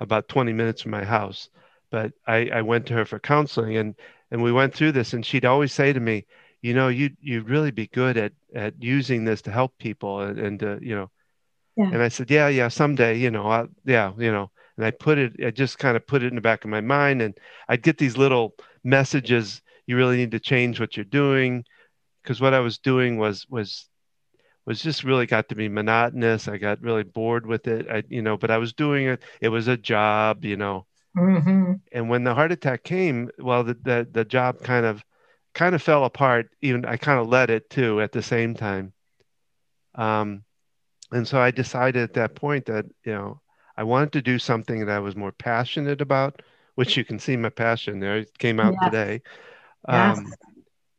[0.00, 1.48] about 20 minutes from my house.
[1.90, 3.94] But I, I went to her for counseling, and
[4.30, 6.26] and we went through this, and she'd always say to me,
[6.60, 10.38] you know, you you'd really be good at at using this to help people, and,
[10.38, 11.10] and uh, you know,
[11.76, 11.90] yeah.
[11.92, 15.18] and I said, yeah, yeah, someday, you know, I'll, yeah, you know, and I put
[15.18, 17.36] it, I just kind of put it in the back of my mind, and
[17.68, 19.62] I'd get these little messages.
[19.86, 21.64] You really need to change what you're doing,
[22.22, 23.88] because what I was doing was was
[24.66, 26.48] was just really got to be monotonous.
[26.48, 27.86] I got really bored with it.
[27.88, 29.22] I, you know, but I was doing it.
[29.40, 30.86] It was a job, you know.
[31.16, 31.74] Mm-hmm.
[31.92, 35.02] And when the heart attack came, well, the, the the job kind of
[35.54, 36.50] kind of fell apart.
[36.60, 38.92] Even I kind of let it too at the same time.
[39.94, 40.44] Um,
[41.12, 43.40] and so I decided at that point that you know
[43.76, 46.42] I wanted to do something that I was more passionate about,
[46.74, 48.18] which you can see my passion there.
[48.18, 48.90] It came out yes.
[48.90, 49.22] today.
[49.88, 50.34] Um, yes.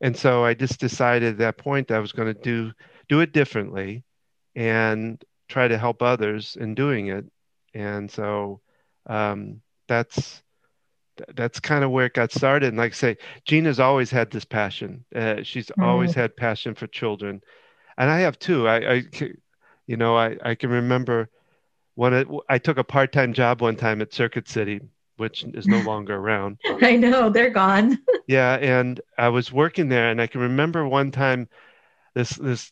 [0.01, 2.71] And so I just decided at that point that I was going to do
[3.09, 4.03] do it differently
[4.55, 7.25] and try to help others in doing it.
[7.73, 8.61] And so
[9.07, 10.43] um, that's
[11.35, 12.69] that's kind of where it got started.
[12.69, 15.05] And like I say, Gina's always had this passion.
[15.15, 15.83] Uh, she's mm-hmm.
[15.83, 17.41] always had passion for children,
[17.97, 18.67] and I have too.
[18.67, 19.03] I, I
[19.87, 21.29] you know, I, I can remember
[21.97, 24.81] when it, I took a part time job one time at Circuit City,
[25.15, 26.59] which is no longer around.
[26.83, 27.97] I know they're gone.
[28.27, 31.49] yeah, and I was working there, and I can remember one time
[32.13, 32.71] this this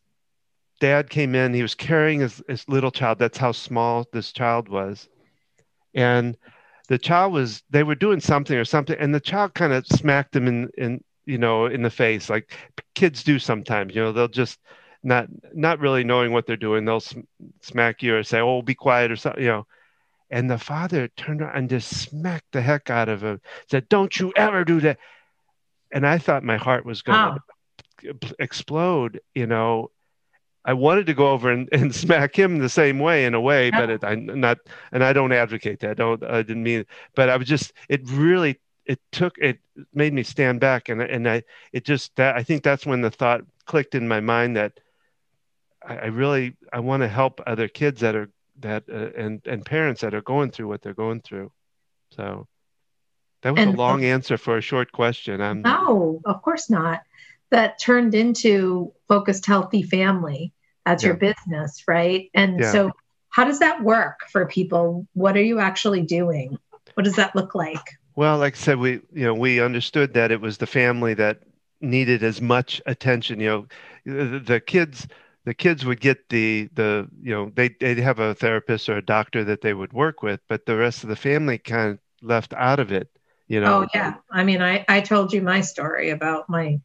[0.80, 1.56] dad came in.
[1.56, 3.18] He was carrying his, his little child.
[3.18, 5.10] That's how small this child was.
[5.96, 6.38] And
[6.88, 8.96] the child was, they were doing something or something.
[9.00, 12.52] And the child kind of smacked him in, in, you know, in the face, like
[12.94, 14.60] kids do sometimes, you know, they'll just
[15.06, 16.84] not, not really knowing what they're doing.
[16.84, 17.22] They'll sm-
[17.62, 19.68] smack you or say, oh, be quiet or something, you know.
[20.32, 23.40] And the father turned around and just smacked the heck out of him,
[23.70, 24.98] said, don't you ever do that.
[25.92, 27.38] And I thought my heart was going
[28.02, 28.32] to wow.
[28.40, 29.92] explode, you know,
[30.66, 33.70] I wanted to go over and, and smack him the same way in a way,
[33.70, 34.58] but it, I not,
[34.92, 35.92] and I don't advocate that.
[35.92, 39.60] I don't, I didn't mean, It, but I was just, it really, it took, it
[39.94, 43.12] made me stand back, and and I, it just that I think that's when the
[43.12, 44.80] thought clicked in my mind that
[45.88, 49.66] I, I really, I want to help other kids that are that uh, and and
[49.66, 51.52] parents that are going through what they're going through.
[52.12, 52.48] So
[53.42, 55.42] that was and, a long answer for a short question.
[55.42, 57.02] I'm, no, of course not.
[57.52, 60.52] That turned into focused healthy family
[60.86, 61.10] as Yeah.
[61.10, 62.30] your business, right?
[62.34, 62.72] And Yeah.
[62.72, 62.92] so,
[63.30, 65.08] how does that work for people?
[65.14, 66.58] What are you actually doing?
[66.94, 67.84] What does that look like?
[68.16, 71.42] Well, like I said, we you know we understood that it was the family that
[71.82, 73.40] needed as much attention.
[73.40, 73.68] You know,
[74.06, 75.08] the, the kids
[75.46, 79.06] the kids would get the the you know they they'd have a therapist or a
[79.06, 82.54] doctor that they would work with, but the rest of the family kind of left
[82.54, 83.10] out of it.
[83.48, 83.78] You know.
[83.78, 86.80] Oh yeah, I mean, I I told you my story about my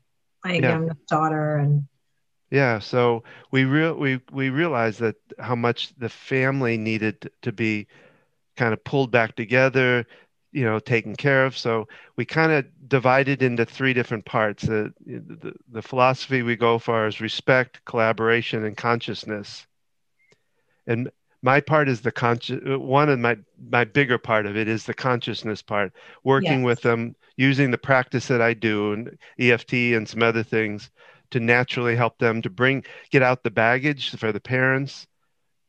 [0.44, 0.78] my Yeah.
[0.78, 1.84] youngest daughter, and
[2.50, 7.86] Yeah, so we real we we realized that how much the family needed to be
[8.56, 10.06] kind of pulled back together,
[10.52, 11.56] you know, taken care of.
[11.56, 14.64] So we kind of divided into three different parts.
[14.64, 19.66] The, the the philosophy we go for is respect, collaboration, and consciousness.
[20.86, 21.10] And
[21.42, 24.94] my part is the conscious one of my my bigger part of it is the
[24.94, 25.92] consciousness part,
[26.24, 26.64] working Yes.
[26.64, 30.90] with them using the practice that I do and EFT and some other things
[31.30, 35.06] to naturally help them to bring get out the baggage for the parents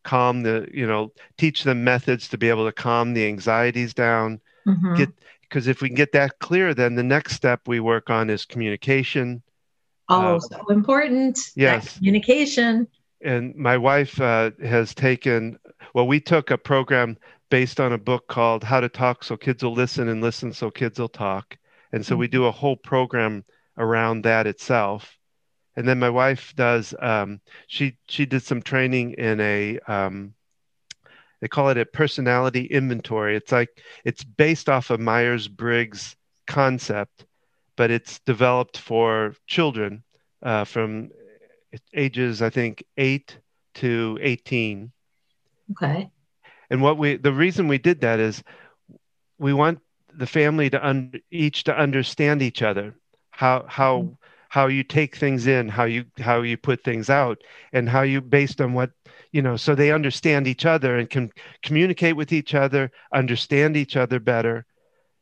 [0.03, 4.39] calm the you know teach them methods to be able to calm the anxieties down
[4.67, 4.97] Mhm.
[4.97, 5.10] get
[5.41, 8.45] because if we can get that clear then the next step we work on is
[8.45, 9.41] communication
[10.10, 11.39] oh, uh, so important.
[11.56, 11.97] yes.
[11.97, 12.88] communication.
[13.21, 15.58] and my wife uh, has taken
[15.93, 17.17] well we took a program
[17.50, 20.71] based on a book called how to talk so kids will listen and listen so
[20.71, 21.58] kids will talk
[21.91, 23.43] and so we do a whole program
[23.78, 25.17] around that itself
[25.76, 30.34] and then my wife does um, she she did some training in a um,
[31.41, 33.36] they call it a personality inventory.
[33.36, 33.69] It's like
[34.06, 36.15] it's based off of myers-briggs
[36.47, 37.25] concept
[37.75, 40.04] but it's developed for children
[40.43, 41.10] uh, from
[41.95, 43.38] ages i think 8
[43.75, 44.91] to 18
[45.71, 46.12] Okay.
[46.69, 48.43] and what we the reason we did that is
[49.39, 49.80] we want
[50.13, 52.95] the family to un, each to understand each other
[53.32, 54.17] how how
[54.49, 57.38] how you take things in how you how you put things out
[57.71, 58.91] and how you based on what
[59.31, 61.31] you know so they understand each other and can
[61.63, 64.65] communicate with each other understand each other better.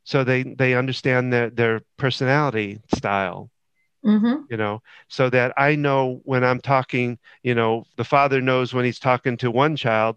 [0.03, 3.49] So they they understand their their personality style
[4.05, 4.43] Mm-hmm.
[4.49, 8.85] you know so that i know when i'm talking you know the father knows when
[8.85, 10.15] he's talking to one child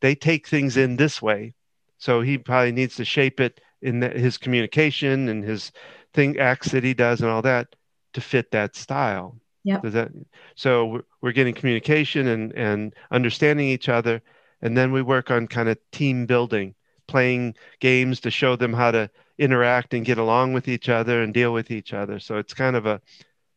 [0.00, 1.54] they take things in this way.
[1.98, 5.72] So he probably needs to shape it in the, his communication and his
[6.12, 7.74] thing acts that he does and all that
[8.12, 9.82] to fit that style Yep.
[9.82, 10.12] Does that
[10.54, 14.22] so we're, we're getting communication and and understanding each other
[14.62, 16.74] and then we work on kind of team building
[17.06, 21.34] playing games to show them how to interact and get along with each other and
[21.34, 23.00] deal with each other so it's kind of a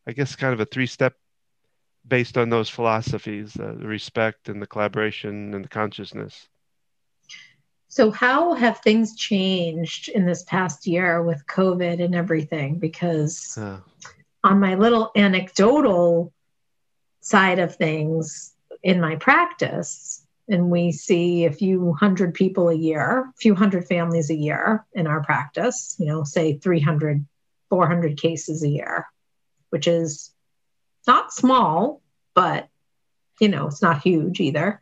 [0.07, 1.13] i guess kind of a three step
[2.07, 6.47] based on those philosophies uh, the respect and the collaboration and the consciousness
[7.89, 12.79] So, how have things changed in this past year with COVID and everything?
[12.79, 13.79] Because uh,
[14.47, 16.31] on my little anecdotal
[17.19, 23.25] side of things in my practice, and we see a few hundred people a year,
[23.29, 27.25] a few hundred families a year in our practice, you know, say 300,
[27.69, 29.05] 400 cases a year,
[29.69, 30.31] which is
[31.05, 32.01] not small,
[32.33, 32.69] but,
[33.41, 34.81] you know, it's not huge either.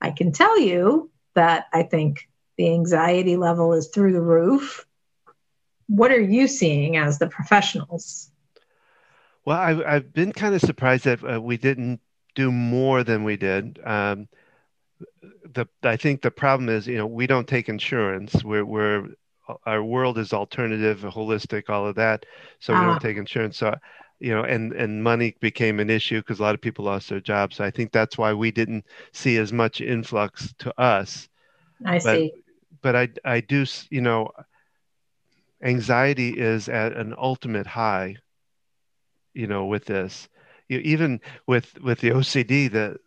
[0.00, 2.26] I can tell you that I think
[2.56, 4.86] the anxiety level is through the roof.
[5.88, 8.29] What are you seeing as the professionals?
[9.44, 12.00] Well, I've, I've been kind of surprised that uh, we didn't
[12.34, 13.78] do more than we did.
[13.84, 14.28] Um,
[15.54, 18.42] the I think the problem is, you know, we don't take insurance.
[18.44, 19.08] We're we're
[19.66, 22.24] our world is alternative, holistic, all of that.
[22.60, 22.84] So we Ah.
[22.84, 23.58] don't take insurance.
[23.58, 23.74] So,
[24.20, 27.20] you know, and and money became an issue because a lot of people lost their
[27.20, 27.56] jobs.
[27.56, 31.28] So I think that's why we didn't see as much influx to us.
[31.84, 32.32] I see.
[32.82, 34.30] But I I do, you know,
[35.62, 38.16] anxiety is at an ultimate high.
[39.34, 40.28] You know, with this,
[40.68, 42.98] you, even with with the OCD, that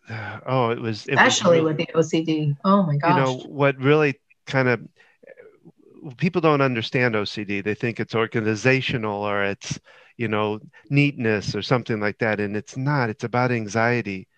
[0.46, 2.56] oh, it was it was Especially really- with the OCD.
[2.64, 3.16] Oh my gosh.
[3.16, 4.80] you know what really kind of
[5.26, 7.64] eh, people don't understand OCD.
[7.64, 9.78] They think it's organizational or it's
[10.16, 10.60] you know
[10.90, 13.10] neatness or something like that, and it's not.
[13.10, 14.28] It's about anxiety.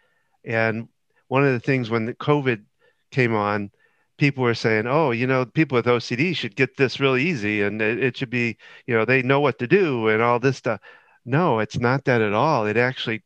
[0.44, 0.88] And
[1.28, 2.62] one of the things when the COVID
[3.10, 3.70] came on,
[4.18, 7.82] people were saying, "Oh, you know, people with OCD should get this really easy, and
[7.82, 8.56] it, it should be,
[8.86, 10.80] you know, they know what to do and all this stuff."
[11.26, 12.66] No, it's not that at all.
[12.66, 13.22] It actually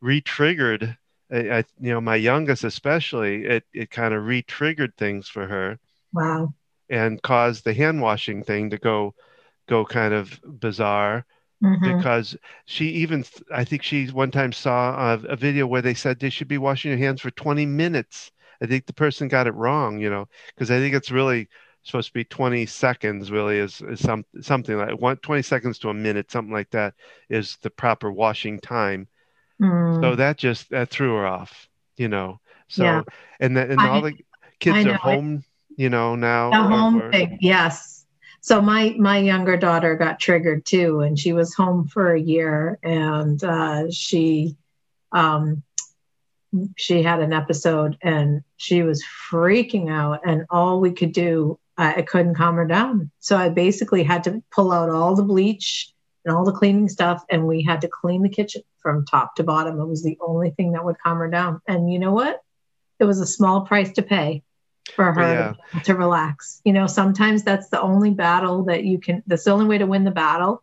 [0.00, 0.98] re-triggered.
[1.30, 5.78] I, I, you know, my youngest especially, it it kind of re-triggered things for her
[6.12, 6.54] wow.
[6.88, 9.14] and caused the hand washing thing to go
[9.68, 11.26] go kind of bizarre
[11.60, 11.82] Mhm.
[11.82, 12.36] because
[12.66, 13.24] she even
[13.54, 16.58] I think she one time saw a, a video where they said they should be
[16.58, 18.32] washing your hands for 20 minutes.
[18.62, 21.48] I think the person got it wrong, you know, because I think it's really
[21.82, 25.88] supposed to be 20 seconds really is, is some something like one 20 seconds to
[25.88, 26.94] a minute something like that
[27.28, 29.08] is the proper washing time
[29.60, 30.00] Mm.
[30.02, 32.40] So that just that threw her off, you know.
[32.66, 33.02] So Yeah.
[33.38, 34.14] and the, and I- all the
[34.58, 35.44] kids are home,
[35.76, 36.50] you know, now.
[36.50, 38.04] the home or- thing yes
[38.40, 42.76] so my my younger daughter got triggered too and she was home for a year
[42.82, 44.56] and uh, she
[45.12, 45.62] um
[46.76, 51.94] she had an episode and she was freaking out and all we could do I,
[51.96, 55.90] I couldn't calm her down so i basically had to pull out all the bleach
[56.24, 59.44] and all the cleaning stuff and we had to clean the kitchen from top to
[59.44, 62.40] bottom it was the only thing that would calm her down and you know what
[62.98, 64.42] it was a small price to pay
[64.94, 65.80] for her Yeah.
[65.84, 66.60] to relax.
[66.64, 69.86] You know, sometimes that's the only battle that you can, that's the only way to
[69.86, 70.62] win the battle.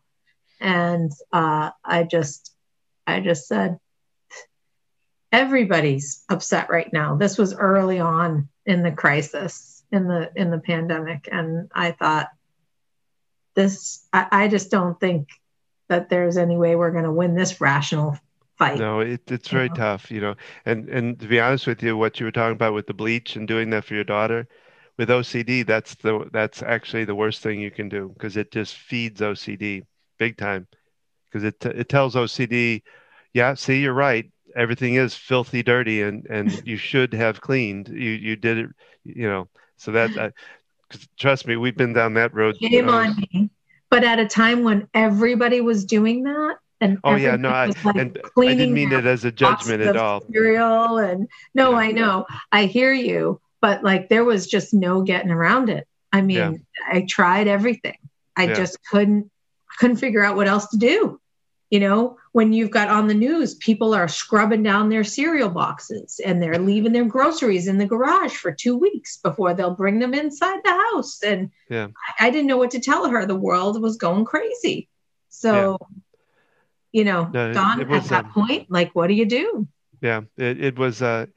[0.62, 2.53] And uh, I just,
[3.07, 3.80] I just said,
[5.32, 7.16] everybody's upset right now.
[7.16, 12.30] This was early on in the crisis, in the in the pandemic, and I thought,
[13.56, 15.28] this, I, I just don't think
[15.90, 18.18] that there's any way we're going to win this rational
[18.58, 18.80] fight.
[18.80, 19.74] No, it, it's very Yeah.
[19.74, 20.36] tough, you know.
[20.66, 23.36] And and to be honest with you, what you were talking about with the bleach
[23.36, 24.48] and doing that for your daughter,
[24.98, 28.76] with OCD, that's the that's actually the worst thing you can do because it just
[28.76, 29.84] feeds OCD
[30.20, 30.68] big time.
[31.32, 32.84] Because it it tells OCD,
[33.34, 34.32] yeah, see, you're right.
[34.56, 37.90] Everything is filthy, dirty, and and you should have cleaned.
[37.90, 38.70] You you did it,
[39.04, 39.50] you know.
[39.80, 40.32] So that, I,
[41.18, 42.58] trust me, we've been down that road.
[42.62, 43.50] Shame on me.
[43.90, 47.96] But at a time when everybody was doing that, and Oh yeah, no, I, like,
[47.96, 50.22] and I didn't mean it as a judgment at all.
[50.32, 51.78] Cereal and no, Yeah.
[51.78, 55.88] I know, I hear you, but like there was just no getting around it.
[56.14, 56.54] I mean, Yeah.
[56.88, 57.98] I tried everything.
[58.36, 58.54] I Yeah.
[58.54, 59.32] just couldn't
[59.80, 61.20] couldn't figure out what else to do.
[61.70, 66.20] You know, when you've got on the news, people are scrubbing down their cereal boxes
[66.26, 70.16] and they're leaving their groceries in the garage for two weeks before they'll bring them
[70.16, 71.22] inside the house.
[71.24, 71.90] And Yeah.
[72.20, 73.26] I, I didn't know what to tell her.
[73.26, 74.88] The world was going crazy.
[75.30, 75.78] So,
[76.92, 79.26] you know, No, it- Don, it was, at that um, point, like, what do you
[79.28, 79.68] do?
[80.02, 81.28] Yeah, it, it was uh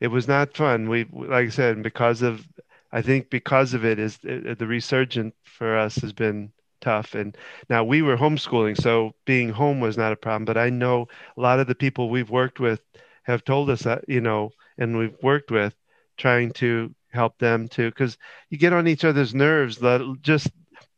[0.00, 0.88] it was not fun.
[0.88, 2.46] We like I said, because of
[2.92, 7.14] I think because of it is uh, the resurgent for us has been tough.
[7.14, 7.36] And
[7.68, 10.44] now we were homeschooling, so being home was not a problem.
[10.44, 12.80] But I know a lot of the people we've worked with
[13.24, 15.74] have told us that, you know, and we've worked with
[16.16, 18.18] trying to help them to because
[18.50, 19.78] you get on each other's nerves
[20.22, 20.48] just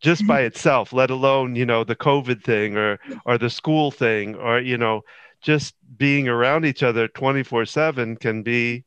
[0.01, 4.35] just by itself, let alone, you know, the COVID thing or or the school thing
[4.37, 5.03] or, you know,
[5.43, 8.85] just being around each other 24 7 can be,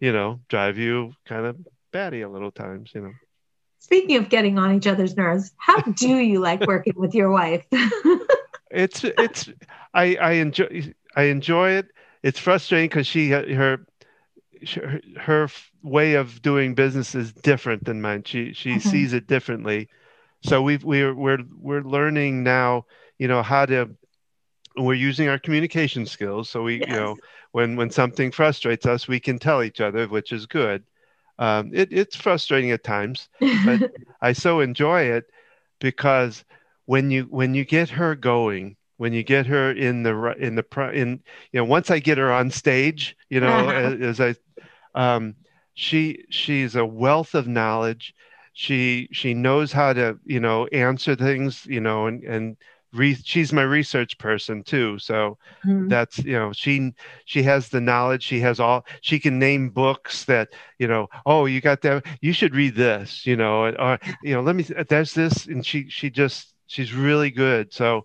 [0.00, 1.56] you know, drive you kind of
[1.92, 3.12] batty a little times, you know.
[3.82, 7.66] Speaking of getting on each other's nerves, how do you like working with your wife?
[8.70, 9.50] It's, it's,
[9.92, 11.88] I, I enjoy, I enjoy it.
[12.22, 13.84] It's frustrating because she, her,
[14.74, 15.48] her, her
[15.82, 18.22] way of doing business is different than mine.
[18.24, 18.80] She, she Mhm.
[18.80, 19.88] sees it differently.
[20.42, 22.86] So we've, we're, we're, we're learning now,
[23.18, 23.90] you know, how to,
[24.78, 26.48] we're using our communication skills.
[26.48, 26.88] So we, Yes.
[26.88, 27.16] you know,
[27.50, 30.82] when when something frustrates us, we can tell each other, which is good.
[31.42, 33.28] Um, it, it's frustrating at times.
[33.64, 33.90] But-
[34.22, 35.24] I so enjoy it
[35.80, 36.44] because
[36.86, 40.64] when you when you get her going, when you get her in the in the
[40.94, 41.20] in
[41.52, 43.96] you know once I get her on stage, you know, Uh-huh.
[44.02, 44.36] as, as
[44.94, 45.34] I, um,
[45.74, 48.14] she she's a wealth of knowledge.
[48.52, 52.56] She she knows how to you know answer things, you know, and and
[52.92, 54.98] re- she's my research person too.
[54.98, 55.88] So Mhm.
[55.88, 56.92] that's you know she
[57.24, 61.46] she has the knowledge she has all she can name books that you know oh
[61.46, 65.12] you got that you should read this you know or you know let me there's
[65.14, 68.04] this and she she just she's really good so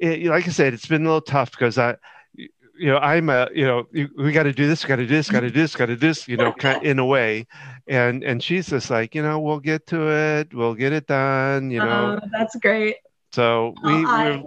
[0.00, 1.94] it, like i said it's been a little tough because i
[2.34, 3.84] you know i'm a you know
[4.16, 5.94] we got to do this got to do this got to do this got to
[5.96, 7.46] do this you know in a way
[7.86, 11.70] and and she's just like you know we'll get to it we'll get it done
[11.70, 12.96] you know Oh, that's great.
[13.32, 14.42] So we Well, I- we're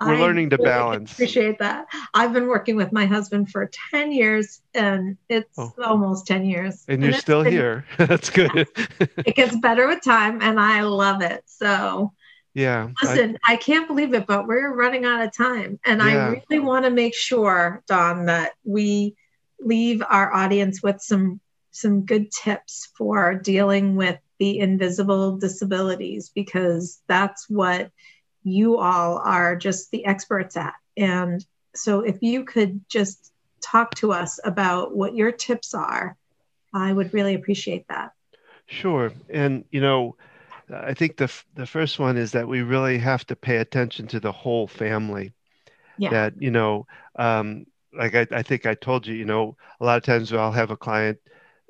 [0.00, 1.12] we're I learning to really balance.
[1.12, 1.86] Appreciate that.
[2.12, 5.72] I've been working with my husband for 10 years and it's Oh.
[5.82, 6.84] almost 10 years.
[6.88, 8.66] and you're still been- here that's good
[9.24, 11.44] It gets better with time and I love it.
[11.46, 12.12] So,
[12.54, 12.88] Yeah.
[13.02, 15.78] I- listen, I, can't believe it, but we're running out of time.
[15.86, 16.06] And Yeah.
[16.06, 19.14] I really want to make sure, Don, that we
[19.60, 27.00] leave our audience with some some good tips for dealing with the invisible disabilities because
[27.08, 27.90] that's what
[28.44, 30.74] you all are just the experts at.
[30.96, 36.16] And so if you could just talk to us about what your tips are,
[36.72, 38.12] I would really appreciate that.
[38.66, 39.12] Sure.
[39.30, 40.16] And, you know,
[40.72, 44.06] I think the, f- the first one is that we really have to pay attention
[44.08, 45.32] to the whole family.
[45.98, 46.10] Yeah.
[46.10, 46.86] That, you know,
[47.16, 47.66] um,
[47.96, 50.70] like I, I think I told you, you know, a lot of times I'll have
[50.70, 51.18] a client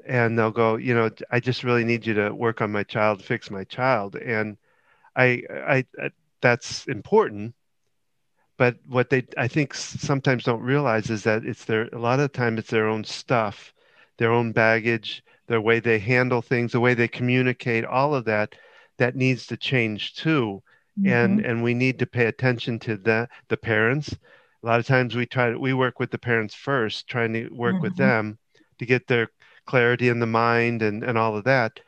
[0.07, 3.23] and they'll go, you know, I just really need you to work on my child,
[3.23, 4.17] fix my child.
[4.17, 4.57] And
[5.15, 6.11] I, I, I
[6.45, 7.55] that's important.
[8.57, 12.31] but what they I think sometimes don't realize is that it's their a lot of
[12.31, 13.73] the time it's their own stuff,
[14.19, 18.55] their own baggage, their way they handle things, the way they communicate, all of that
[18.99, 20.63] that needs to change too.
[20.99, 21.09] Mm-hmm.
[21.19, 24.09] And and we need to pay attention to the the parents.
[24.63, 27.49] A lot of times we try to we work with the parents first, trying to
[27.49, 27.83] work mm-hmm.
[27.83, 28.39] with them
[28.79, 29.29] to get their
[29.67, 31.81] clarity in the mind and, and all of that.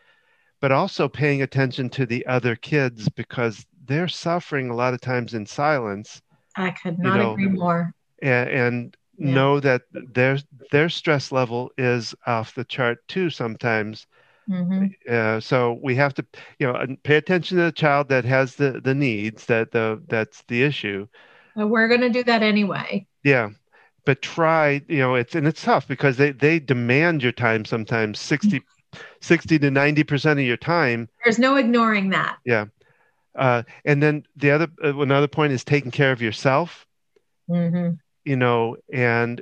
[0.61, 5.35] But also paying attention to the other kids because they're suffering a lot of times
[5.35, 6.23] in silence
[6.57, 7.95] I could not you know, agree more.
[8.23, 9.35] And, and yeah.
[9.35, 10.39] know that their
[10.73, 14.07] their stress level is off the chart too sometimes.
[14.49, 14.87] Mm-hmm.
[15.09, 16.27] Uh, so we have to,
[16.59, 20.43] you know, pay attention to the child that has the the needs that the that's
[20.49, 21.07] the issue.
[21.57, 23.07] we're going to do that anyway.
[23.25, 23.51] Yeah,
[24.05, 28.21] but try, you know, it's and it's tough because they they demand your time sometimes
[28.21, 28.63] 60,
[29.21, 31.09] 60 to ninety percent of your time.
[31.25, 32.39] There's no ignoring that.
[32.45, 32.67] Yeah,
[33.37, 36.87] uh, and then the other uh, another point is taking care of yourself.
[37.49, 37.95] Mm-hmm.
[38.25, 39.41] You know, and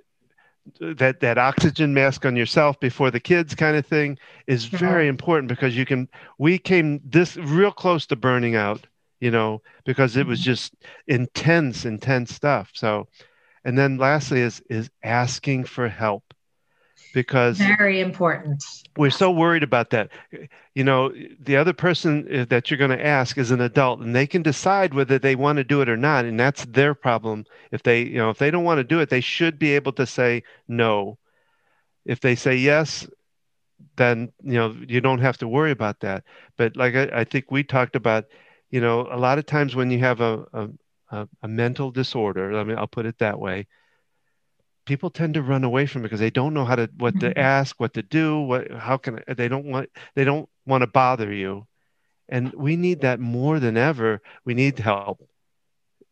[0.80, 4.78] that that oxygen mask on yourself before the kids kind of thing is uh-huh.
[4.78, 8.86] very important because you can we came this real close to burning out
[9.20, 10.50] you know because it was mm-hmm.
[10.50, 10.74] just
[11.06, 13.06] intense intense stuff so
[13.64, 16.33] and then lastly is is asking for help
[17.14, 18.62] because very important.
[18.96, 20.10] We're so worried about that.
[20.74, 24.14] You know, the other person uh, that you're going to ask is an adult and
[24.14, 27.46] they can decide whether they want to do it or not and that's their problem.
[27.70, 29.92] If they, you know, if they don't want to do it, they should be able
[29.92, 31.18] to say no.
[32.04, 33.06] If they say yes,
[33.96, 36.24] then you know you don't have to worry about that.
[36.56, 38.26] But like I, I think we talked about,
[38.70, 40.68] you know, a lot of times when you have a,
[41.10, 43.66] a, a mental disorder, I mean, I'll put it that way,
[44.84, 47.30] people tend to run away from it because they don't know how to what to
[47.30, 47.38] mm-hmm.
[47.38, 51.32] ask what to do what how can they don't want they don't want to bother
[51.32, 51.66] you.
[52.28, 54.22] And we need that more than ever.
[54.44, 55.26] We need help.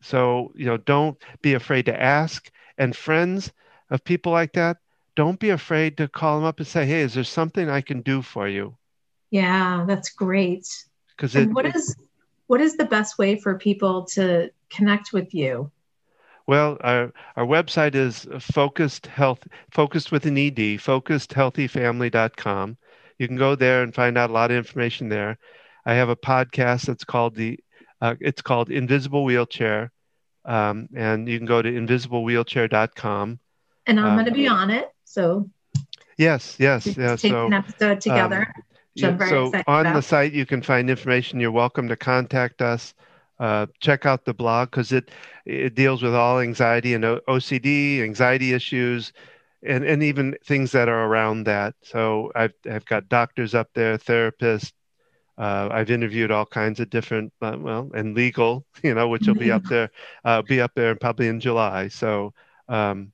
[0.01, 2.51] So you know don't be afraid to ask.
[2.79, 3.53] And friends
[3.91, 4.79] of people like that
[5.15, 8.01] don't be afraid to call them up and say hey is there something i can
[8.01, 8.77] do for you?
[9.31, 10.67] Yeah that's great.
[11.17, 11.97] Because what is
[12.47, 15.71] what is the best way for people to connect with you
[16.47, 22.77] well, our, our website is focused health, focused with an ED, focusedhealthyfamily.com.
[23.19, 25.39] You can go there and find out a lot of information there.
[25.87, 27.61] I have a podcast that's called the,
[28.01, 29.93] uh, it's called Invisible Wheelchair.
[30.45, 33.39] Um, and you can go to invisiblewheelchair.com.
[33.87, 34.91] And I'm um, going to be on it.
[35.05, 35.49] So
[36.17, 37.17] yes, yes, yeah.
[37.17, 38.53] Take so, an episode together.
[38.57, 38.63] Um,
[38.95, 39.95] yeah, so on about.
[39.95, 41.41] the site, you can find information.
[41.41, 42.95] You're welcome to contact us.
[43.43, 45.11] Uh, check out the blog because it
[45.45, 49.13] it deals with all anxiety and OCD, anxiety issues,
[49.65, 51.75] and and even things that are around that.
[51.83, 54.73] So I've I've got doctors up there, therapists.
[55.37, 59.35] Uh, I've interviewed all kinds of different, uh, well, and legal, you know, which will
[59.35, 59.91] be up there,
[60.25, 61.89] uh, be up there probably in July.
[61.89, 62.35] So,
[62.69, 63.11] um,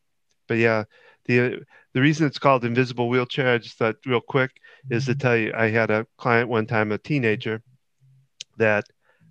[0.46, 0.84] but yeah,
[1.24, 1.64] the
[1.94, 4.60] the reason it's called invisible wheelchair, I just thought real quick,
[4.90, 7.62] is to tell you, I had a client one time, a teenager,
[8.58, 8.84] that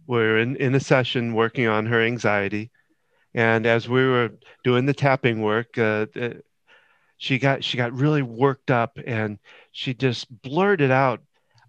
[0.08, 2.72] we're in, in a session working on her anxiety.
[3.34, 4.32] And as we were
[4.64, 6.08] doing the tapping work, uh,
[7.18, 9.38] she got she got really worked up and
[9.72, 11.22] she just blurted out,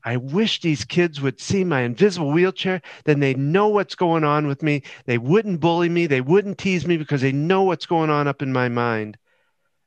[0.04, 4.46] I wish these kids would see my invisible wheelchair, then they'd know what's going on
[4.46, 4.82] with me.
[5.06, 8.40] They wouldn't bully me, they wouldn't tease me because they know what's going on up
[8.40, 9.18] in my mind.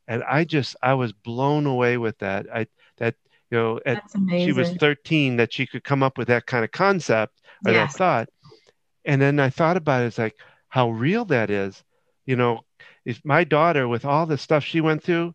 [0.08, 2.48] And I just I was blown away with that.
[2.54, 3.16] I that
[3.50, 6.72] you know, at, she was 13 that she could come up with that kind of
[6.72, 7.94] concept or yes.
[7.94, 8.30] that thought
[9.06, 10.38] and then I thought about it, it's like
[10.70, 11.84] how real that is.
[12.26, 12.62] You know,
[13.06, 15.34] if my daughter, with all the stuff she went through,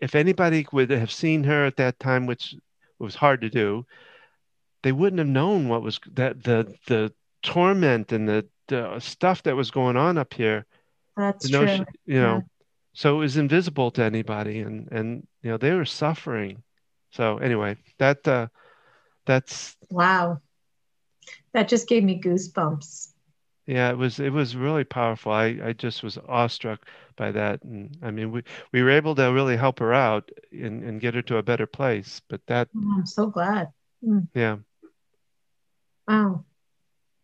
[0.00, 2.54] if anybody would have seen her at that time, which
[2.98, 3.84] was hard to do,
[4.82, 9.56] they wouldn't have known what was that the the torment and the, the stuff that
[9.56, 10.66] was going on up here.
[11.16, 11.66] That's true.
[11.66, 12.40] She, you know, yeah.
[12.94, 16.62] so it was invisible to anybody, and and you know they were suffering.
[17.12, 18.46] So anyway, that uh,
[19.26, 20.40] that's wow
[21.52, 23.08] that just gave me goosebumps.
[23.66, 25.30] Yeah, it was it was really powerful.
[25.32, 26.86] I, I just was awestruck
[27.16, 28.42] by that, and I mean we
[28.72, 31.66] we were able to really help her out and, and get her to a better
[31.66, 32.20] place.
[32.28, 33.68] But that oh, I'm so glad.
[34.04, 34.26] Mm.
[34.34, 34.56] Yeah.
[36.08, 36.44] Wow,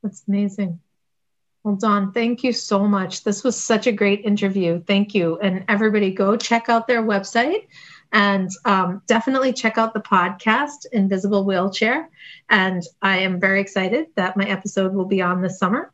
[0.03, 0.79] that's amazing.
[1.64, 3.24] Well, Don, thank you so much.
[3.24, 4.81] This was such a great interview.
[4.81, 7.66] Thank you, and everybody, go check out their website
[8.13, 12.09] and um, definitely check out the podcast, Invisible Wheelchair.
[12.49, 15.93] And I am very excited that my episode will be on this summer.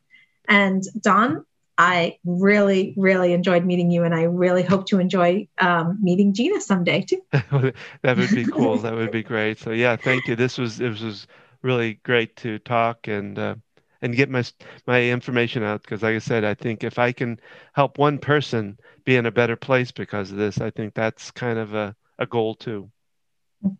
[0.49, 1.45] And Don,
[1.79, 6.61] I really, really enjoyed meeting you, and I really hope to enjoy um, meeting Gina
[6.61, 7.23] someday too.
[7.33, 8.79] that would be cool.
[8.79, 9.59] that would be great.
[9.59, 10.37] So yeah, thank you.
[10.37, 11.27] This was it was
[11.63, 13.55] really great to talk, and uh,
[14.03, 14.45] and get my
[14.87, 17.41] my information out because like i said i think if i can
[17.73, 21.59] help one person be in a better place because of this i think that's kind
[21.59, 22.91] of a, a goal too.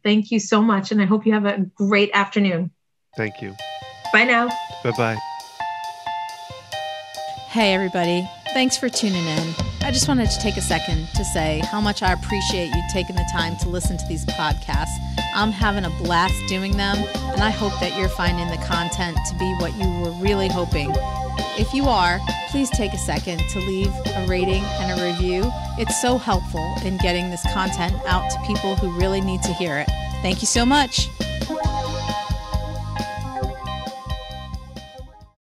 [0.05, 2.71] Thank you so much and i hope you have a great afternoon.
[3.17, 3.55] Thank you.
[4.13, 4.49] Bye now.
[4.85, 5.17] Bye-bye.
[7.49, 8.29] Hey everybody.
[8.53, 9.55] Thanks for tuning in.
[9.83, 13.17] I just wanted to take a second to say how much I appreciate you taking
[13.17, 14.89] the time to listen to these podcasts.
[15.35, 16.97] I'm having a blast doing them,
[17.33, 20.91] and I hope that you're finding the content to be what you were really hoping.
[21.59, 22.21] If you are,
[22.51, 25.43] please take a second to leave a rating and a review.
[25.79, 29.79] It's so helpful in getting this content out to people who really need to hear
[29.79, 29.89] it.
[30.23, 31.09] Thank you so much.